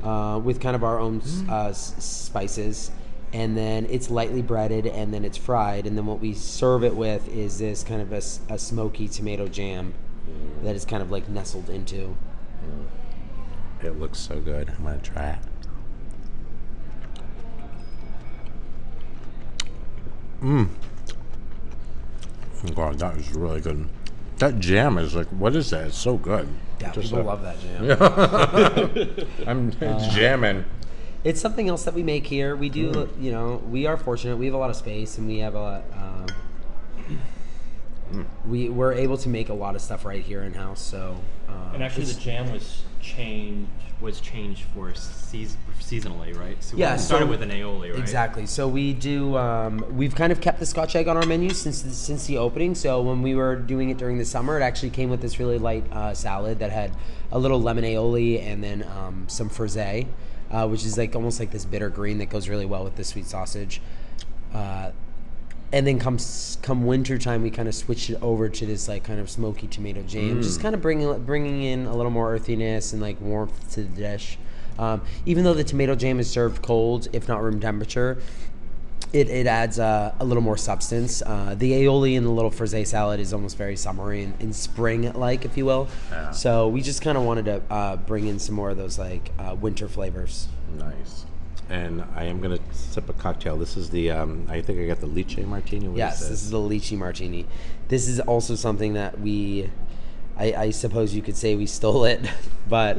uh, 0.04 0.40
with 0.44 0.60
kind 0.62 0.76
of 0.76 0.84
our 0.84 1.00
own 1.00 1.22
uh, 1.50 1.68
s- 1.70 1.96
spices. 2.00 2.92
And 3.32 3.56
then 3.56 3.86
it's 3.92 4.10
lightly 4.10 4.42
breaded 4.42 4.88
and 4.88 5.14
then 5.14 5.24
it's 5.24 5.38
fried. 5.38 5.86
And 5.86 5.96
then 5.98 6.06
what 6.08 6.20
we 6.20 6.34
serve 6.34 6.84
it 6.84 6.96
with 6.96 7.28
is 7.30 7.60
this 7.60 7.84
kind 7.84 8.02
of 8.02 8.12
a 8.12 8.22
smoky 8.58 9.08
tomato 9.08 9.48
jam 9.48 9.94
that 10.64 10.76
is 10.76 10.84
kind 10.86 11.04
of 11.04 11.12
like 11.12 11.30
nestled 11.30 11.70
into. 11.70 12.16
It 13.84 14.00
looks 14.00 14.18
so 14.20 14.40
good. 14.40 14.70
I'm 14.78 14.84
gonna 14.84 14.98
try 15.00 15.30
it. 15.32 15.40
Mmm. 20.42 20.70
God, 22.76 23.00
that 23.00 23.16
is 23.18 23.32
really 23.34 23.62
good. 23.62 23.88
That 24.40 24.60
jam 24.60 24.98
is 24.98 25.16
like, 25.16 25.28
what 25.28 25.56
is 25.56 25.70
that? 25.72 25.88
It's 25.88 25.98
so 25.98 26.18
good. 26.18 26.48
Yeah, 26.82 26.92
Just 26.94 27.10
people 27.10 27.22
a- 27.22 27.24
love 27.24 27.42
that 27.44 27.60
jam. 27.60 27.84
Yeah. 27.86 29.26
I'm 29.52 29.70
it's 29.82 30.14
jamming. 30.16 30.66
It's 31.26 31.42
something 31.42 31.68
else 31.68 31.84
that 31.84 31.94
we 31.94 32.02
make 32.04 32.26
here. 32.26 32.56
We 32.56 32.70
do, 32.70 32.92
Mm. 32.92 33.22
you 33.22 33.32
know, 33.32 33.62
we 33.70 33.86
are 33.86 33.98
fortunate. 33.98 34.38
We 34.38 34.46
have 34.46 34.56
a 34.56 34.58
lot 34.58 34.70
of 34.70 34.78
space, 34.78 35.18
and 35.18 35.28
we 35.28 35.40
have 35.40 35.54
a 35.56 35.60
lot. 35.62 35.84
Um, 35.94 36.26
Mm. 38.14 38.26
we 38.48 38.70
we're 38.70 38.94
able 38.94 39.18
to 39.18 39.30
make 39.30 39.50
a 39.50 39.54
lot 39.54 39.76
of 39.76 39.82
stuff 39.82 40.04
right 40.04 40.24
here 40.24 40.42
in 40.42 40.54
house. 40.56 40.82
So, 40.82 41.18
um, 41.48 41.76
And 41.76 41.84
actually, 41.84 42.06
the 42.06 42.20
jam 42.20 42.52
was 42.52 42.82
changed 43.00 43.70
was 44.02 44.22
changed 44.22 44.64
for 44.74 44.94
seas- 44.96 45.58
seasonally, 45.82 46.34
right? 46.38 46.62
So 46.64 46.78
Yeah, 46.78 46.94
we 46.94 47.00
started 47.00 47.26
so- 47.26 47.30
with 47.32 47.42
an 47.42 47.50
aioli, 47.50 47.90
right? 47.92 48.00
Exactly. 48.00 48.46
So 48.46 48.68
we 48.68 48.94
do. 48.94 49.36
Um, 49.38 49.84
we've 49.98 50.16
kind 50.16 50.32
of 50.32 50.40
kept 50.40 50.60
the 50.60 50.66
Scotch 50.66 50.96
egg 50.96 51.08
on 51.10 51.18
our 51.18 51.26
menu 51.26 51.50
since 51.50 51.82
the, 51.82 51.92
since 51.92 52.26
the 52.26 52.38
opening. 52.38 52.76
So 52.76 53.02
when 53.02 53.22
we 53.22 53.36
were 53.36 53.58
doing 53.58 53.90
it 53.90 53.98
during 53.98 54.18
the 54.18 54.24
summer, 54.26 54.58
it 54.58 54.64
actually 54.64 54.92
came 54.92 55.10
with 55.10 55.22
this 55.22 55.38
really 55.40 55.58
light 55.58 55.84
uh, 55.92 56.14
salad 56.14 56.60
that 56.60 56.72
had 56.72 56.92
a 57.32 57.38
little 57.40 57.62
lemon 57.62 57.84
aioli 57.84 58.42
and 58.42 58.64
then 58.64 58.84
um, 58.84 59.26
some 59.28 59.50
frisee, 59.50 60.08
uh, 60.52 60.66
which 60.68 60.86
is 60.86 60.98
like 60.98 61.14
almost 61.16 61.40
like 61.40 61.52
this 61.52 61.66
bitter 61.66 61.90
green 61.90 62.20
that 62.20 62.30
goes 62.30 62.48
really 62.48 62.66
well 62.66 62.86
with 62.86 62.96
the 62.96 63.04
sweet 63.04 63.26
sausage. 63.26 63.82
Uh, 64.54 64.92
and 65.72 65.86
then 65.86 66.00
comes 66.00 66.58
come 66.62 66.86
winter 66.86 67.18
time, 67.18 67.44
we 67.44 67.52
kind 67.52 67.68
of 67.68 67.76
switched 67.76 68.10
it 68.10 68.22
over 68.22 68.50
to 68.50 68.66
this 68.66 68.88
like 68.88 69.04
kind 69.04 69.20
of 69.20 69.30
smoky 69.30 69.68
tomato 69.68 70.02
jam, 70.04 70.42
just 70.42 70.62
kind 70.62 70.74
of 70.74 70.82
bringing 70.82 71.24
bringing 71.24 71.64
in 71.64 71.86
a 71.86 71.96
little 71.96 72.12
more 72.12 72.34
earthiness 72.34 72.94
and 72.94 73.02
like 73.02 73.20
warmth 73.22 73.74
to 73.74 73.84
the 73.84 74.02
dish. 74.02 74.38
Um, 74.78 75.02
even 75.26 75.44
though 75.44 75.54
the 75.54 75.64
tomato 75.64 75.96
jam 75.96 76.20
is 76.20 76.30
served 76.30 76.62
cold, 76.62 77.08
if 77.12 77.28
not 77.28 77.44
room 77.44 77.60
temperature, 77.60 78.22
it, 79.12 79.28
it 79.28 79.48
adds 79.48 79.80
uh, 79.80 80.14
a 80.20 80.24
little 80.24 80.44
more 80.44 80.56
substance. 80.58 81.22
Uh, 81.22 81.56
the 81.58 81.72
aioli 81.72 82.16
and 82.16 82.26
the 82.26 82.32
little 82.32 82.52
frisee 82.52 82.86
salad 82.86 83.20
is 83.20 83.34
almost 83.34 83.58
very 83.58 83.76
summery 83.76 84.24
and, 84.24 84.34
and 84.40 84.56
spring 84.56 85.12
like, 85.14 85.46
if 85.46 85.58
you 85.58 85.66
will. 85.66 85.88
So 86.32 86.68
we 86.68 86.82
just 86.82 87.02
kind 87.02 87.18
of 87.18 87.24
wanted 87.24 87.46
to 87.46 87.62
uh, 87.70 87.96
bring 87.98 88.28
in 88.28 88.40
some 88.40 88.56
more 88.56 88.70
of 88.70 88.78
those 88.78 88.98
like 88.98 89.32
uh, 89.38 89.56
winter 89.60 89.88
flavors. 89.88 90.48
Nice. 90.78 91.26
And 91.70 92.04
I 92.16 92.24
am 92.26 92.42
gonna 92.42 92.60
sip 92.72 93.10
a 93.10 93.14
cocktail. 93.14 93.56
This 93.56 93.78
is 93.78 93.92
the 93.92 94.10
um, 94.10 94.48
I 94.50 94.62
think 94.62 94.80
I 94.80 94.88
got 94.88 95.02
the 95.02 95.08
lychee 95.08 95.46
martini. 95.46 95.88
What 95.88 95.98
Yes, 95.98 96.22
is 96.22 96.30
this 96.30 96.44
is 96.44 96.50
the 96.50 96.58
lychee 96.58 96.98
martini. 96.98 97.46
This 97.90 98.08
is 98.08 98.20
also 98.20 98.56
something 98.56 98.94
that 98.94 99.20
we, 99.20 99.70
I, 100.36 100.54
I 100.54 100.70
suppose 100.72 101.14
you 101.14 101.22
could 101.22 101.38
say 101.38 101.56
we 101.56 101.68
stole 101.68 102.06
it, 102.06 102.22
but 102.70 102.98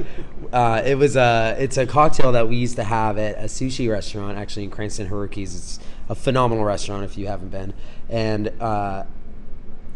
uh, 0.53 0.83
it 0.85 0.97
was 0.97 1.17
a 1.17 1.57
it's 1.59 1.79
a 1.79 1.87
cocktail 1.87 2.31
that 2.33 2.49
we 2.49 2.57
used 2.57 2.77
to 2.77 2.85
have 2.85 3.19
at 3.19 3.37
a 3.39 3.47
sushi 3.49 3.91
restaurant 3.91 4.39
actually 4.39 4.65
in 4.65 4.71
Cranston 4.71 5.09
Haruki's. 5.09 5.57
It's 5.57 5.81
a 6.09 6.15
phenomenal 6.15 6.65
restaurant 6.65 7.05
if 7.05 7.19
you 7.19 7.27
haven't 7.27 7.51
been, 7.51 7.75
and. 8.09 8.49
Uh, 8.61 9.05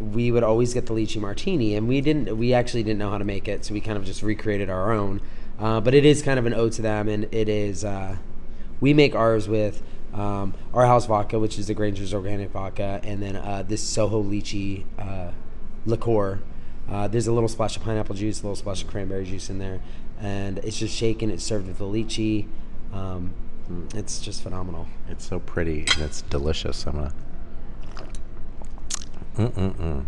we 0.01 0.33
would 0.33 0.43
always 0.43 0.75
get 0.75 0.87
the 0.87 0.93
lychee 0.93 1.21
martini, 1.21 1.77
and 1.77 1.87
we 1.87 2.01
didn't. 2.01 2.37
We 2.37 2.53
actually 2.53 2.83
didn't 2.83 2.99
know 2.99 3.11
how 3.11 3.19
to 3.19 3.25
make 3.25 3.47
it, 3.47 3.65
so 3.65 3.73
we 3.73 3.81
kind 3.81 3.97
of 3.97 4.05
just 4.05 4.25
recreated 4.25 4.69
our 4.69 4.93
own. 4.93 5.21
Uh, 5.59 5.81
but 5.81 5.95
it 5.95 6.05
is 6.05 6.21
kind 6.21 6.37
of 6.37 6.47
an 6.47 6.53
ode 6.53 6.73
to 6.73 6.83
them, 6.83 7.09
and 7.09 7.33
it 7.33 7.49
is. 7.49 7.85
Uh, 7.85 8.17
we 8.81 8.95
make 8.95 9.15
ours 9.15 9.49
with 9.49 9.83
um, 10.13 10.55
our 10.73 10.87
house 10.87 11.07
vodka, 11.07 11.39
which 11.39 11.59
is 11.59 11.67
the 11.67 11.75
Grainger's 11.75 12.15
organic 12.15 12.51
vodka, 12.51 13.01
and 13.03 13.23
then 13.23 13.37
uh, 13.37 13.65
this 13.67 13.83
Soho 13.83 14.23
lychee 14.23 14.85
uh, 14.99 15.33
liqueur. 15.87 16.41
Uh, 16.89 17.09
there's 17.09 17.27
a 17.27 17.33
little 17.33 17.49
splash 17.49 17.77
of 17.77 17.83
pineapple 17.83 18.15
juice, 18.15 18.41
a 18.41 18.43
little 18.43 18.57
splash 18.57 18.83
of 18.83 18.89
cranberry 18.89 19.25
juice 19.25 19.51
in 19.51 19.59
there, 19.59 19.81
and 20.21 20.59
it's 20.59 20.79
just 20.79 20.95
shaken. 20.95 21.31
It's 21.31 21.43
served 21.43 21.67
with 21.67 21.79
the 21.79 21.85
lychee. 21.85 22.47
Um, 22.93 23.35
it's 23.95 24.21
just 24.21 24.43
phenomenal. 24.43 24.87
It's 25.09 25.27
so 25.27 25.39
pretty 25.39 25.81
and 25.95 26.03
it's 26.03 26.23
delicious. 26.23 26.87
I'm 26.87 26.93
gonna. 26.95 27.15
Mm-mm-mm. 29.37 30.05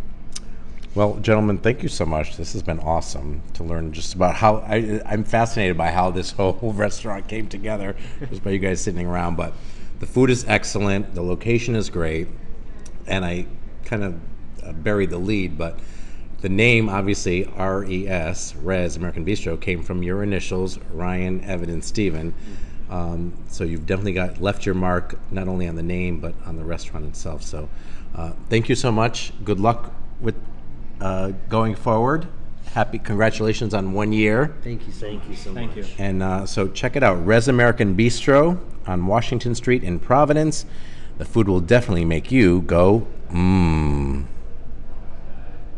Well, 0.96 1.16
gentlemen, 1.16 1.58
thank 1.58 1.82
you 1.82 1.90
so 1.90 2.06
much. 2.06 2.38
This 2.38 2.54
has 2.54 2.62
been 2.62 2.80
awesome 2.80 3.42
to 3.52 3.62
learn 3.62 3.92
just 3.92 4.14
about 4.14 4.34
how 4.34 4.60
I, 4.60 5.02
I'm 5.04 5.24
fascinated 5.24 5.76
by 5.76 5.90
how 5.90 6.10
this 6.10 6.30
whole 6.38 6.72
restaurant 6.74 7.28
came 7.28 7.48
together, 7.48 7.96
just 8.30 8.42
by 8.42 8.52
you 8.52 8.58
guys 8.58 8.80
sitting 8.80 9.06
around. 9.06 9.36
But 9.36 9.52
the 10.00 10.06
food 10.06 10.30
is 10.30 10.46
excellent, 10.48 11.14
the 11.14 11.20
location 11.20 11.76
is 11.76 11.90
great, 11.90 12.28
and 13.06 13.26
I 13.26 13.44
kind 13.84 14.04
of 14.04 14.20
uh, 14.64 14.72
buried 14.72 15.10
the 15.10 15.18
lead, 15.18 15.58
but 15.58 15.78
the 16.40 16.48
name, 16.48 16.88
obviously, 16.88 17.44
RES, 17.44 18.56
Res 18.56 18.96
American 18.96 19.26
Bistro, 19.26 19.60
came 19.60 19.82
from 19.82 20.02
your 20.02 20.22
initials, 20.22 20.78
Ryan, 20.94 21.44
Evan, 21.44 21.68
and 21.68 21.84
Stephen. 21.84 22.32
Um, 22.88 23.34
so 23.48 23.64
you've 23.64 23.84
definitely 23.84 24.14
got 24.14 24.40
left 24.40 24.64
your 24.64 24.74
mark 24.74 25.18
not 25.30 25.46
only 25.46 25.68
on 25.68 25.74
the 25.76 25.82
name 25.82 26.20
but 26.20 26.32
on 26.46 26.56
the 26.56 26.64
restaurant 26.64 27.04
itself. 27.04 27.42
So 27.42 27.68
uh, 28.14 28.32
thank 28.48 28.70
you 28.70 28.74
so 28.74 28.90
much. 28.90 29.34
Good 29.44 29.60
luck 29.60 29.92
with 30.22 30.36
uh, 31.00 31.32
going 31.48 31.74
forward. 31.74 32.26
Happy 32.72 32.98
congratulations 32.98 33.72
on 33.72 33.92
one 33.92 34.12
year. 34.12 34.54
Thank 34.62 34.86
you 34.86 34.92
so 34.92 35.06
Thank 35.06 35.20
much. 35.20 35.28
you 35.30 35.36
so 35.36 35.54
Thank 35.54 35.76
much. 35.76 35.86
you. 35.88 35.94
And 35.98 36.22
uh, 36.22 36.46
so 36.46 36.68
check 36.68 36.94
it 36.96 37.02
out 37.02 37.24
Res 37.26 37.48
American 37.48 37.96
Bistro 37.96 38.58
on 38.86 39.06
Washington 39.06 39.54
Street 39.54 39.82
in 39.82 39.98
Providence. 39.98 40.66
The 41.18 41.24
food 41.24 41.48
will 41.48 41.60
definitely 41.60 42.04
make 42.04 42.30
you 42.30 42.60
go, 42.62 43.06
mmm. 43.30 44.26